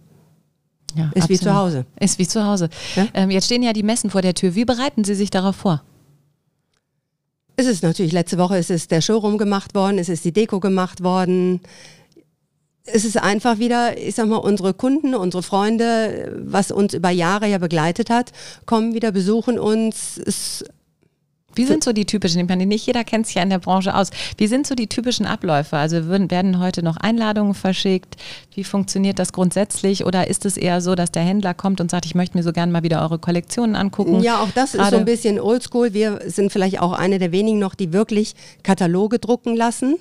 Ja, 0.94 1.10
ist 1.14 1.24
absolut. 1.24 1.28
wie 1.28 1.38
zu 1.44 1.54
Hause. 1.54 1.86
Ist 2.00 2.18
wie 2.18 2.26
zu 2.26 2.44
Hause. 2.44 2.70
Ja? 2.94 3.06
Ähm, 3.12 3.30
jetzt 3.30 3.46
stehen 3.46 3.62
ja 3.62 3.74
die 3.74 3.82
Messen 3.82 4.08
vor 4.08 4.22
der 4.22 4.32
Tür. 4.32 4.54
Wie 4.54 4.64
bereiten 4.64 5.04
Sie 5.04 5.14
sich 5.14 5.28
darauf 5.28 5.56
vor? 5.56 5.82
Es 7.56 7.66
ist 7.66 7.82
natürlich, 7.82 8.12
letzte 8.12 8.36
Woche 8.36 8.58
ist 8.58 8.70
es 8.70 8.86
der 8.86 9.00
Showroom 9.00 9.38
gemacht 9.38 9.74
worden, 9.74 9.98
es 9.98 10.10
ist 10.10 10.24
die 10.24 10.32
Deko 10.32 10.60
gemacht 10.60 11.02
worden. 11.02 11.60
Es 12.84 13.04
ist 13.04 13.16
einfach 13.16 13.58
wieder, 13.58 13.98
ich 13.98 14.14
sag 14.14 14.28
mal, 14.28 14.36
unsere 14.36 14.74
Kunden, 14.74 15.14
unsere 15.14 15.42
Freunde, 15.42 16.36
was 16.44 16.70
uns 16.70 16.94
über 16.94 17.10
Jahre 17.10 17.48
ja 17.48 17.58
begleitet 17.58 18.10
hat, 18.10 18.32
kommen 18.66 18.94
wieder, 18.94 19.10
besuchen 19.10 19.58
uns. 19.58 20.18
Es 20.18 20.64
wie 21.56 21.64
sind 21.64 21.82
so 21.82 21.92
die 21.92 22.04
typischen, 22.04 22.40
ich 22.40 22.48
meine, 22.48 22.66
nicht 22.66 22.86
jeder 22.86 23.04
kennt 23.04 23.26
sich 23.26 23.36
ja 23.36 23.42
in 23.42 23.50
der 23.50 23.58
Branche 23.58 23.94
aus. 23.94 24.10
Wie 24.36 24.46
sind 24.46 24.66
so 24.66 24.74
die 24.74 24.86
typischen 24.86 25.26
Abläufe? 25.26 25.76
Also 25.76 26.08
werden 26.08 26.60
heute 26.60 26.82
noch 26.82 26.96
Einladungen 26.96 27.54
verschickt? 27.54 28.16
Wie 28.54 28.64
funktioniert 28.64 29.18
das 29.18 29.32
grundsätzlich? 29.32 30.04
Oder 30.04 30.28
ist 30.28 30.46
es 30.46 30.56
eher 30.56 30.80
so, 30.80 30.94
dass 30.94 31.10
der 31.10 31.22
Händler 31.22 31.54
kommt 31.54 31.80
und 31.80 31.90
sagt, 31.90 32.06
ich 32.06 32.14
möchte 32.14 32.36
mir 32.36 32.42
so 32.42 32.52
gerne 32.52 32.70
mal 32.70 32.82
wieder 32.82 33.02
eure 33.02 33.18
Kollektionen 33.18 33.76
angucken? 33.76 34.20
Ja, 34.20 34.40
auch 34.40 34.50
das 34.54 34.72
Gerade 34.72 34.84
ist 34.84 34.90
so 34.90 34.96
ein 34.98 35.04
bisschen 35.04 35.40
oldschool. 35.40 35.94
Wir 35.94 36.20
sind 36.26 36.52
vielleicht 36.52 36.80
auch 36.80 36.92
eine 36.92 37.18
der 37.18 37.32
wenigen 37.32 37.58
noch, 37.58 37.74
die 37.74 37.92
wirklich 37.92 38.34
Kataloge 38.62 39.18
drucken 39.18 39.56
lassen. 39.56 39.96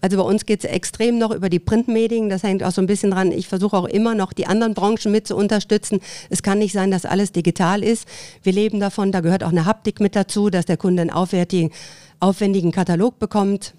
Also 0.00 0.16
bei 0.16 0.22
uns 0.22 0.46
geht 0.46 0.64
es 0.64 0.70
extrem 0.70 1.18
noch 1.18 1.30
über 1.30 1.48
die 1.48 1.58
Printmedien. 1.58 2.28
Das 2.28 2.42
hängt 2.42 2.62
auch 2.62 2.72
so 2.72 2.80
ein 2.80 2.86
bisschen 2.86 3.10
dran. 3.10 3.32
Ich 3.32 3.48
versuche 3.48 3.76
auch 3.76 3.84
immer 3.84 4.14
noch 4.14 4.32
die 4.32 4.46
anderen 4.46 4.74
Branchen 4.74 5.12
mit 5.12 5.26
zu 5.26 5.36
unterstützen. 5.36 6.00
Es 6.30 6.42
kann 6.42 6.58
nicht 6.58 6.72
sein, 6.72 6.90
dass 6.90 7.04
alles 7.04 7.32
digital 7.32 7.82
ist. 7.82 8.08
Wir 8.42 8.52
leben 8.52 8.80
davon. 8.80 9.12
Da 9.12 9.20
gehört 9.20 9.44
auch 9.44 9.50
eine 9.50 9.66
Haptik 9.66 10.00
mit 10.00 10.16
dazu, 10.16 10.48
dass 10.48 10.64
der 10.64 10.78
Kunde 10.78 11.02
einen 11.02 11.10
aufwendigen, 11.10 11.70
aufwendigen 12.18 12.72
Katalog 12.72 13.18
bekommt. 13.18 13.74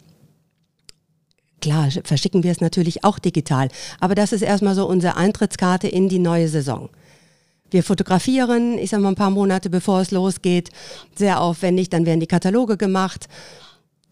Klar, 1.61 1.89
verschicken 2.03 2.43
wir 2.43 2.51
es 2.51 2.61
natürlich 2.61 3.03
auch 3.03 3.19
digital. 3.19 3.69
Aber 3.99 4.15
das 4.15 4.31
ist 4.31 4.41
erstmal 4.41 4.75
so 4.75 4.87
unsere 4.87 5.15
Eintrittskarte 5.15 5.87
in 5.87 6.09
die 6.09 6.19
neue 6.19 6.47
Saison. 6.47 6.89
Wir 7.69 7.83
fotografieren, 7.83 8.77
ich 8.77 8.89
sage 8.89 9.01
mal 9.01 9.09
ein 9.09 9.15
paar 9.15 9.29
Monate 9.29 9.69
bevor 9.69 10.01
es 10.01 10.11
losgeht, 10.11 10.71
sehr 11.15 11.39
aufwendig. 11.39 11.89
Dann 11.89 12.05
werden 12.05 12.19
die 12.19 12.27
Kataloge 12.27 12.77
gemacht. 12.77 13.27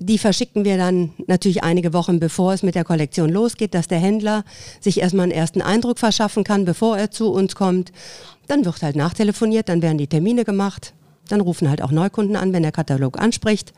Die 0.01 0.17
verschicken 0.17 0.63
wir 0.63 0.77
dann 0.77 1.11
natürlich 1.27 1.63
einige 1.63 1.91
Wochen, 1.91 2.19
bevor 2.19 2.53
es 2.53 2.63
mit 2.63 2.75
der 2.75 2.85
Kollektion 2.85 3.29
losgeht, 3.29 3.73
dass 3.73 3.87
der 3.87 3.99
Händler 3.99 4.45
sich 4.79 5.01
erstmal 5.01 5.23
einen 5.23 5.33
ersten 5.33 5.61
Eindruck 5.61 5.99
verschaffen 5.99 6.45
kann, 6.45 6.63
bevor 6.63 6.97
er 6.97 7.11
zu 7.11 7.31
uns 7.31 7.53
kommt. 7.53 7.91
Dann 8.47 8.63
wird 8.63 8.81
halt 8.81 8.95
nachtelefoniert, 8.95 9.67
dann 9.67 9.81
werden 9.81 9.97
die 9.97 10.07
Termine 10.07 10.45
gemacht. 10.45 10.93
Dann 11.27 11.41
rufen 11.41 11.69
halt 11.69 11.81
auch 11.81 11.91
Neukunden 11.91 12.37
an, 12.37 12.53
wenn 12.53 12.63
der 12.63 12.71
Katalog 12.71 13.19
anspricht. 13.19 13.73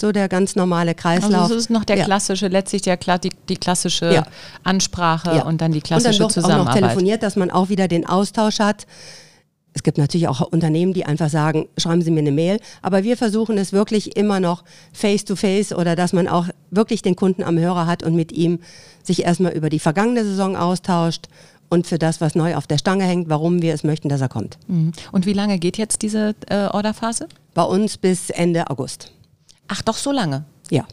So 0.00 0.10
der 0.10 0.28
ganz 0.28 0.56
normale 0.56 0.94
Kreislauf. 0.94 1.42
Also 1.42 1.54
das 1.54 1.64
ist 1.64 1.70
noch 1.70 1.84
der 1.84 2.02
klassische, 2.02 2.46
ja. 2.46 2.52
letztlich 2.52 2.82
der, 2.82 2.96
die, 2.96 3.30
die 3.48 3.56
klassische 3.56 4.12
ja. 4.12 4.26
Ansprache 4.64 5.36
ja. 5.36 5.42
und 5.44 5.60
dann 5.60 5.72
die 5.72 5.82
klassische 5.82 6.08
und 6.08 6.14
dann 6.14 6.20
wird 6.20 6.32
Zusammenarbeit. 6.32 6.68
auch 6.68 6.80
noch 6.80 6.88
telefoniert, 6.88 7.22
dass 7.22 7.36
man 7.36 7.50
auch 7.50 7.68
wieder 7.68 7.88
den 7.88 8.06
Austausch 8.06 8.58
hat. 8.58 8.86
Es 9.74 9.82
gibt 9.82 9.98
natürlich 9.98 10.28
auch 10.28 10.40
Unternehmen, 10.40 10.92
die 10.92 11.06
einfach 11.06 11.30
sagen, 11.30 11.66
schreiben 11.78 12.02
Sie 12.02 12.10
mir 12.10 12.20
eine 12.20 12.32
Mail. 12.32 12.60
Aber 12.82 13.04
wir 13.04 13.16
versuchen 13.16 13.56
es 13.58 13.72
wirklich 13.72 14.16
immer 14.16 14.38
noch 14.38 14.64
face-to-face 14.92 15.72
-face 15.72 15.74
oder 15.74 15.96
dass 15.96 16.12
man 16.12 16.28
auch 16.28 16.48
wirklich 16.70 17.02
den 17.02 17.16
Kunden 17.16 17.42
am 17.42 17.58
Hörer 17.58 17.86
hat 17.86 18.02
und 18.02 18.14
mit 18.14 18.32
ihm 18.32 18.58
sich 19.02 19.24
erstmal 19.24 19.52
über 19.52 19.70
die 19.70 19.78
vergangene 19.78 20.24
Saison 20.24 20.56
austauscht 20.56 21.28
und 21.72 21.86
für 21.86 21.98
das, 21.98 22.20
was 22.20 22.34
neu 22.34 22.56
auf 22.56 22.66
der 22.66 22.76
Stange 22.76 23.04
hängt, 23.04 23.30
warum 23.30 23.62
wir 23.62 23.72
es 23.72 23.82
möchten, 23.82 24.10
dass 24.10 24.20
er 24.20 24.28
kommt. 24.28 24.58
Mhm. 24.68 24.92
Und 25.10 25.24
wie 25.24 25.32
lange 25.32 25.58
geht 25.58 25.78
jetzt 25.78 26.02
diese 26.02 26.34
äh, 26.48 26.66
Orderphase? 26.66 27.28
Bei 27.54 27.62
uns 27.62 27.96
bis 27.96 28.28
Ende 28.28 28.68
August. 28.68 29.10
Ach, 29.68 29.80
doch 29.80 29.96
so 29.96 30.12
lange? 30.12 30.44
Ja. 30.70 30.84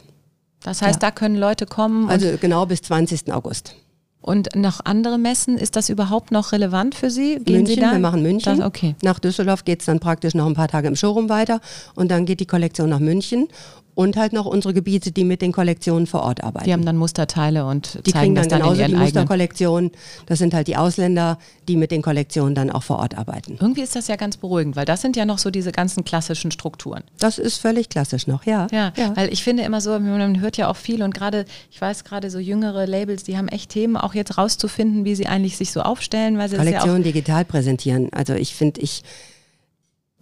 Das 0.62 0.80
heißt, 0.80 1.02
ja. 1.02 1.08
da 1.08 1.10
können 1.10 1.36
Leute 1.36 1.66
kommen? 1.66 2.08
Also 2.08 2.36
genau 2.40 2.64
bis 2.64 2.80
20. 2.82 3.32
August. 3.32 3.76
Und 4.22 4.54
noch 4.54 4.80
andere 4.84 5.18
Messen, 5.18 5.56
ist 5.56 5.76
das 5.76 5.88
überhaupt 5.88 6.30
noch 6.30 6.52
relevant 6.52 6.94
für 6.94 7.10
Sie? 7.10 7.36
Gehen 7.36 7.58
München, 7.58 7.74
Sie 7.74 7.80
da? 7.80 7.92
wir 7.92 7.98
machen 7.98 8.22
München. 8.22 8.58
Das, 8.58 8.66
okay. 8.66 8.94
Nach 9.02 9.18
Düsseldorf 9.18 9.64
geht 9.64 9.80
es 9.80 9.86
dann 9.86 9.98
praktisch 9.98 10.34
noch 10.34 10.46
ein 10.46 10.54
paar 10.54 10.68
Tage 10.68 10.88
im 10.88 10.96
Showroom 10.96 11.28
weiter 11.28 11.60
und 11.94 12.10
dann 12.10 12.26
geht 12.26 12.40
die 12.40 12.46
Kollektion 12.46 12.90
nach 12.90 13.00
München. 13.00 13.48
Und 13.94 14.16
halt 14.16 14.32
noch 14.32 14.46
unsere 14.46 14.72
Gebiete, 14.72 15.12
die 15.12 15.24
mit 15.24 15.42
den 15.42 15.52
Kollektionen 15.52 16.06
vor 16.06 16.22
Ort 16.22 16.42
arbeiten. 16.42 16.64
Die 16.64 16.72
haben 16.72 16.84
dann 16.84 16.96
Musterteile 16.96 17.66
und 17.66 17.94
die 18.06 18.12
zeigen 18.12 18.34
kriegen 18.34 18.34
dann, 18.34 18.44
das 18.44 18.48
dann 18.48 18.60
genauso 18.60 18.72
in 18.72 18.76
die 18.76 18.80
ihren 18.80 19.00
eigenen. 19.00 19.02
Musterkollektionen. 19.02 19.90
Das 20.26 20.38
sind 20.38 20.54
halt 20.54 20.68
die 20.68 20.76
Ausländer, 20.76 21.38
die 21.68 21.76
mit 21.76 21.90
den 21.90 22.02
Kollektionen 22.02 22.54
dann 22.54 22.70
auch 22.70 22.82
vor 22.82 22.98
Ort 22.98 23.18
arbeiten. 23.18 23.58
Irgendwie 23.60 23.82
ist 23.82 23.96
das 23.96 24.08
ja 24.08 24.16
ganz 24.16 24.36
beruhigend, 24.36 24.76
weil 24.76 24.84
das 24.84 25.00
sind 25.00 25.16
ja 25.16 25.24
noch 25.24 25.38
so 25.38 25.50
diese 25.50 25.72
ganzen 25.72 26.04
klassischen 26.04 26.50
Strukturen. 26.50 27.02
Das 27.18 27.38
ist 27.38 27.58
völlig 27.58 27.88
klassisch 27.88 28.26
noch, 28.26 28.44
ja. 28.44 28.68
Ja, 28.70 28.92
weil 29.14 29.32
ich 29.32 29.42
finde 29.42 29.62
immer 29.64 29.80
so, 29.80 29.98
man 29.98 30.40
hört 30.40 30.56
ja 30.56 30.68
auch 30.68 30.76
viel 30.76 31.02
und 31.02 31.14
gerade, 31.14 31.44
ich 31.70 31.80
weiß 31.80 32.04
gerade 32.04 32.30
so 32.30 32.38
jüngere 32.38 32.86
Labels, 32.86 33.24
die 33.24 33.36
haben 33.36 33.48
echt 33.48 33.70
Themen, 33.70 33.96
auch 33.96 34.14
jetzt 34.14 34.38
rauszufinden, 34.38 35.04
wie 35.04 35.14
sie 35.14 35.26
eigentlich 35.26 35.56
sich 35.56 35.72
so 35.72 35.82
aufstellen, 35.82 36.38
weil 36.38 36.48
sie 36.48 36.56
das 36.56 36.64
ja 36.64 36.78
auch 36.78 36.82
Kollektion 36.82 37.02
digital 37.02 37.44
präsentieren. 37.44 38.08
Also 38.12 38.34
ich 38.34 38.54
finde, 38.54 38.80
ich, 38.80 39.02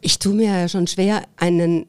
ich 0.00 0.18
tue 0.18 0.35
mir 0.35 0.59
ja 0.59 0.68
schon 0.68 0.87
schwer, 0.87 1.22
einen 1.37 1.87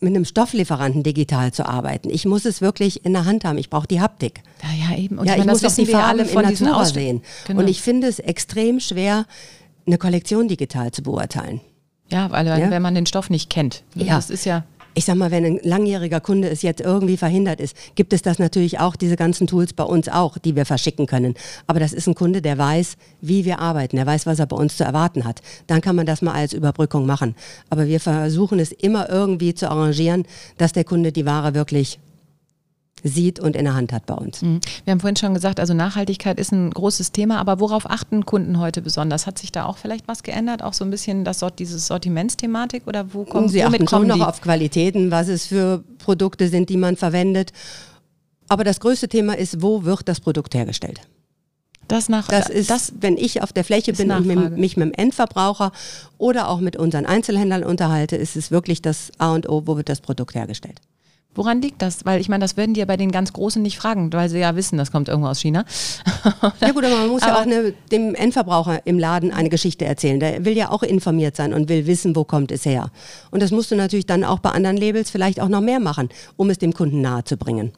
mit 0.00 0.14
einem 0.14 0.24
Stofflieferanten 0.24 1.02
digital 1.02 1.52
zu 1.52 1.66
arbeiten. 1.66 2.08
Ich 2.10 2.24
muss 2.24 2.44
es 2.46 2.60
wirklich 2.60 3.04
in 3.04 3.12
der 3.12 3.24
Hand 3.26 3.44
haben. 3.44 3.58
Ich 3.58 3.68
brauche 3.70 3.86
die 3.86 4.00
Haptik. 4.00 4.42
Ja, 4.62 4.90
ja, 4.92 4.98
eben. 4.98 5.18
Und 5.18 5.26
ja, 5.26 5.32
ich, 5.34 5.38
meine, 5.40 5.52
muss 5.52 5.60
das 5.60 5.74
die 5.76 5.82
wissen 5.82 5.88
wir 5.92 5.98
ja 5.98 6.04
Farben 6.06 6.20
alle 6.20 6.28
von 6.28 6.44
in 6.44 6.50
Natura 6.50 6.80
Ausst- 6.82 6.94
sehen. 6.94 7.22
Genau. 7.46 7.60
Und 7.60 7.68
ich 7.68 7.82
finde 7.82 8.06
es 8.06 8.18
extrem 8.18 8.80
schwer, 8.80 9.26
eine 9.86 9.98
Kollektion 9.98 10.48
digital 10.48 10.90
zu 10.92 11.02
beurteilen. 11.02 11.60
Ja, 12.10 12.30
weil 12.30 12.46
Ja? 12.46 12.70
wenn 12.70 12.82
man 12.82 12.94
den 12.94 13.06
Stoff 13.06 13.30
nicht 13.30 13.50
kennt. 13.50 13.82
Ja. 13.94 14.16
Das 14.16 14.30
ist 14.30 14.44
ja. 14.44 14.64
Ich 14.92 15.04
sag 15.04 15.14
mal, 15.14 15.30
wenn 15.30 15.44
ein 15.44 15.60
langjähriger 15.62 16.20
Kunde 16.20 16.48
es 16.48 16.62
jetzt 16.62 16.80
irgendwie 16.80 17.16
verhindert 17.16 17.60
ist, 17.60 17.76
gibt 17.94 18.12
es 18.12 18.22
das 18.22 18.40
natürlich 18.40 18.80
auch, 18.80 18.96
diese 18.96 19.14
ganzen 19.14 19.46
Tools 19.46 19.72
bei 19.72 19.84
uns 19.84 20.08
auch, 20.08 20.36
die 20.36 20.56
wir 20.56 20.66
verschicken 20.66 21.06
können. 21.06 21.34
Aber 21.68 21.78
das 21.78 21.92
ist 21.92 22.08
ein 22.08 22.16
Kunde, 22.16 22.42
der 22.42 22.58
weiß, 22.58 22.96
wie 23.20 23.44
wir 23.44 23.60
arbeiten, 23.60 23.96
der 23.96 24.06
weiß, 24.06 24.26
was 24.26 24.40
er 24.40 24.46
bei 24.46 24.56
uns 24.56 24.76
zu 24.76 24.82
erwarten 24.82 25.24
hat. 25.24 25.42
Dann 25.68 25.80
kann 25.80 25.94
man 25.94 26.06
das 26.06 26.22
mal 26.22 26.34
als 26.34 26.52
Überbrückung 26.52 27.06
machen. 27.06 27.36
Aber 27.68 27.86
wir 27.86 28.00
versuchen 28.00 28.58
es 28.58 28.72
immer 28.72 29.08
irgendwie 29.08 29.54
zu 29.54 29.70
arrangieren, 29.70 30.26
dass 30.58 30.72
der 30.72 30.84
Kunde 30.84 31.12
die 31.12 31.24
Ware 31.24 31.54
wirklich 31.54 32.00
sieht 33.04 33.40
und 33.40 33.56
in 33.56 33.64
der 33.64 33.74
Hand 33.74 33.92
hat 33.92 34.06
bei 34.06 34.14
uns. 34.14 34.42
Mhm. 34.42 34.60
Wir 34.84 34.92
haben 34.92 35.00
vorhin 35.00 35.16
schon 35.16 35.34
gesagt, 35.34 35.60
also 35.60 35.74
Nachhaltigkeit 35.74 36.38
ist 36.38 36.52
ein 36.52 36.70
großes 36.70 37.12
Thema, 37.12 37.38
aber 37.38 37.60
worauf 37.60 37.88
achten 37.88 38.26
Kunden 38.26 38.58
heute 38.58 38.82
besonders? 38.82 39.26
Hat 39.26 39.38
sich 39.38 39.52
da 39.52 39.64
auch 39.64 39.78
vielleicht 39.78 40.08
was 40.08 40.22
geändert? 40.22 40.62
Auch 40.62 40.72
so 40.72 40.84
ein 40.84 40.90
bisschen 40.90 41.24
das 41.24 41.38
Sort, 41.38 41.58
dieses 41.58 41.86
Sortimentsthematik 41.86 42.86
oder 42.86 43.12
wo 43.14 43.24
kommen, 43.24 43.48
Sie 43.48 43.62
achten 43.62 43.76
schon 43.78 43.86
kommen 43.86 44.06
noch 44.08 44.16
die? 44.16 44.22
auf 44.22 44.40
Qualitäten, 44.40 45.10
was 45.10 45.28
es 45.28 45.46
für 45.46 45.82
Produkte 45.98 46.48
sind, 46.48 46.68
die 46.68 46.76
man 46.76 46.96
verwendet. 46.96 47.52
Aber 48.48 48.64
das 48.64 48.80
größte 48.80 49.08
Thema 49.08 49.36
ist, 49.36 49.62
wo 49.62 49.84
wird 49.84 50.08
das 50.08 50.20
Produkt 50.20 50.54
hergestellt? 50.54 51.00
das 51.88 52.08
nach, 52.08 52.28
Das 52.28 52.48
ist, 52.48 52.70
das, 52.70 52.92
wenn 53.00 53.16
ich 53.16 53.42
auf 53.42 53.52
der 53.52 53.64
Fläche 53.64 53.92
bin 53.92 54.10
und 54.12 54.26
Nachfrage. 54.26 54.50
mit, 54.50 54.58
mich 54.58 54.76
mit 54.76 54.88
dem 54.88 54.92
Endverbraucher 54.94 55.72
oder 56.18 56.48
auch 56.48 56.60
mit 56.60 56.76
unseren 56.76 57.04
Einzelhändlern 57.04 57.64
unterhalte, 57.64 58.14
ist 58.16 58.36
es 58.36 58.50
wirklich 58.52 58.80
das 58.80 59.10
A 59.18 59.32
und 59.34 59.48
O, 59.48 59.62
wo 59.66 59.76
wird 59.76 59.88
das 59.88 60.00
Produkt 60.00 60.34
hergestellt. 60.36 60.80
Woran 61.34 61.62
liegt 61.62 61.80
das? 61.82 62.04
Weil 62.04 62.20
ich 62.20 62.28
meine, 62.28 62.42
das 62.42 62.56
werden 62.56 62.74
die 62.74 62.80
ja 62.80 62.86
bei 62.86 62.96
den 62.96 63.10
ganz 63.12 63.32
Großen 63.32 63.60
nicht 63.62 63.78
fragen, 63.78 64.12
weil 64.12 64.28
sie 64.28 64.38
ja 64.38 64.56
wissen, 64.56 64.76
das 64.78 64.90
kommt 64.92 65.08
irgendwo 65.08 65.28
aus 65.28 65.40
China. 65.40 65.64
Ja 66.60 66.72
gut, 66.72 66.84
aber 66.84 66.96
man 66.96 67.08
muss 67.08 67.22
ja 67.22 67.28
Aber- 67.28 67.38
auch 67.38 67.42
eine, 67.42 67.72
dem 67.92 68.14
Endverbraucher 68.14 68.86
im 68.86 68.98
Laden 68.98 69.32
eine 69.32 69.48
Geschichte 69.48 69.84
erzählen. 69.84 70.20
Der 70.20 70.44
will 70.44 70.56
ja 70.56 70.70
auch 70.70 70.82
informiert 70.82 71.36
sein 71.36 71.52
und 71.54 71.68
will 71.68 71.86
wissen, 71.86 72.14
wo 72.16 72.24
kommt 72.24 72.50
es 72.52 72.64
her. 72.64 72.90
Und 73.30 73.42
das 73.42 73.50
musst 73.50 73.70
du 73.70 73.76
natürlich 73.76 74.06
dann 74.06 74.24
auch 74.24 74.38
bei 74.40 74.50
anderen 74.50 74.76
Labels 74.76 75.10
vielleicht 75.10 75.40
auch 75.40 75.48
noch 75.48 75.60
mehr 75.60 75.80
machen, 75.80 76.08
um 76.36 76.50
es 76.50 76.58
dem 76.58 76.72
Kunden 76.72 77.00
nahe 77.00 77.24
zu 77.24 77.36
bringen. 77.36 77.72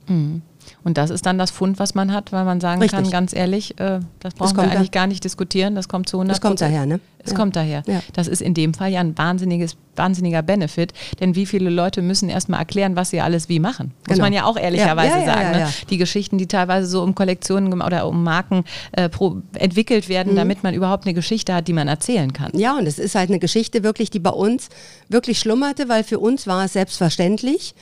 Und 0.84 0.98
das 0.98 1.10
ist 1.10 1.26
dann 1.26 1.38
das 1.38 1.50
Fund, 1.50 1.78
was 1.78 1.94
man 1.94 2.12
hat, 2.12 2.32
weil 2.32 2.44
man 2.44 2.60
sagen 2.60 2.80
Richtig. 2.82 3.00
kann, 3.02 3.10
ganz 3.10 3.34
ehrlich, 3.34 3.78
äh, 3.80 4.00
das 4.20 4.34
brauchen 4.34 4.50
wir 4.56 4.62
kommt 4.62 4.72
da- 4.72 4.76
eigentlich 4.76 4.90
gar 4.90 5.06
nicht 5.06 5.22
diskutieren, 5.24 5.74
das 5.74 5.88
kommt 5.88 6.08
zu 6.08 6.18
100 6.18 6.36
Das 6.36 6.40
kommt 6.40 6.60
daher, 6.60 6.86
ne? 6.86 7.00
Es 7.24 7.30
Ja. 7.30 7.36
kommt 7.36 7.54
daher. 7.54 7.84
Ja. 7.86 8.02
Das 8.14 8.26
ist 8.26 8.42
in 8.42 8.52
dem 8.52 8.74
Fall 8.74 8.90
ja 8.90 8.98
ein 8.98 9.16
wahnsinniges, 9.16 9.76
wahnsinniger 9.94 10.42
Benefit, 10.42 10.92
denn 11.20 11.36
wie 11.36 11.46
viele 11.46 11.70
Leute 11.70 12.02
müssen 12.02 12.28
erstmal 12.28 12.58
erklären, 12.58 12.96
was 12.96 13.10
sie 13.10 13.20
alles 13.20 13.48
wie 13.48 13.60
machen. 13.60 13.92
Muss 14.08 14.16
Genau. 14.16 14.24
man 14.26 14.32
ja 14.32 14.44
auch 14.44 14.56
ehrlicherweise 14.56 15.20
Ja, 15.20 15.24
sagen. 15.24 15.50
ne? 15.52 15.68
Die 15.88 15.98
Geschichten, 15.98 16.36
die 16.38 16.48
teilweise 16.48 16.88
so 16.88 17.00
um 17.02 17.14
Kollektionen 17.14 17.80
oder 17.80 18.08
um 18.08 18.24
Marken 18.24 18.64
äh, 18.92 19.08
entwickelt 19.54 20.06
Mhm. 20.08 20.12
werden, 20.12 20.34
damit 20.36 20.64
man 20.64 20.74
überhaupt 20.74 21.04
eine 21.06 21.14
Geschichte 21.14 21.54
hat, 21.54 21.68
die 21.68 21.72
man 21.72 21.86
erzählen 21.86 22.32
kann. 22.32 22.50
Ja, 22.58 22.76
und 22.76 22.86
es 22.86 22.98
ist 22.98 23.14
halt 23.14 23.30
eine 23.30 23.38
Geschichte 23.38 23.84
wirklich, 23.84 24.10
die 24.10 24.18
bei 24.18 24.30
uns 24.30 24.68
wirklich 25.08 25.38
schlummerte, 25.38 25.88
weil 25.88 26.02
für 26.02 26.18
uns 26.18 26.48
war 26.48 26.64
es 26.64 26.72
selbstverständlich. 26.72 27.74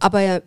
Aber 0.00 0.20
ja, 0.20 0.40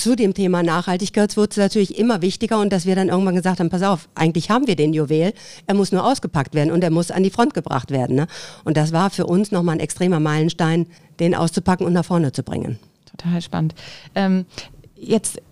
zu 0.00 0.16
dem 0.16 0.32
Thema 0.34 0.62
Nachhaltigkeit 0.62 1.36
wurde 1.36 1.50
es 1.50 1.56
natürlich 1.58 1.98
immer 1.98 2.22
wichtiger 2.22 2.58
und 2.58 2.72
dass 2.72 2.86
wir 2.86 2.96
dann 2.96 3.08
irgendwann 3.08 3.34
gesagt 3.34 3.60
haben, 3.60 3.68
pass 3.68 3.82
auf, 3.82 4.08
eigentlich 4.14 4.50
haben 4.50 4.66
wir 4.66 4.74
den 4.74 4.94
Juwel, 4.94 5.34
er 5.66 5.74
muss 5.74 5.92
nur 5.92 6.04
ausgepackt 6.04 6.54
werden 6.54 6.70
und 6.70 6.82
er 6.82 6.90
muss 6.90 7.10
an 7.10 7.22
die 7.22 7.30
Front 7.30 7.52
gebracht 7.52 7.90
werden. 7.90 8.16
Ne? 8.16 8.26
Und 8.64 8.76
das 8.76 8.92
war 8.92 9.10
für 9.10 9.26
uns 9.26 9.50
nochmal 9.50 9.76
ein 9.76 9.80
extremer 9.80 10.18
Meilenstein, 10.18 10.86
den 11.20 11.34
auszupacken 11.34 11.86
und 11.86 11.92
nach 11.92 12.04
vorne 12.04 12.32
zu 12.32 12.42
bringen. 12.42 12.78
Total 13.04 13.42
spannend. 13.42 13.74
Ähm, 14.14 14.46
jetzt, 14.96 15.42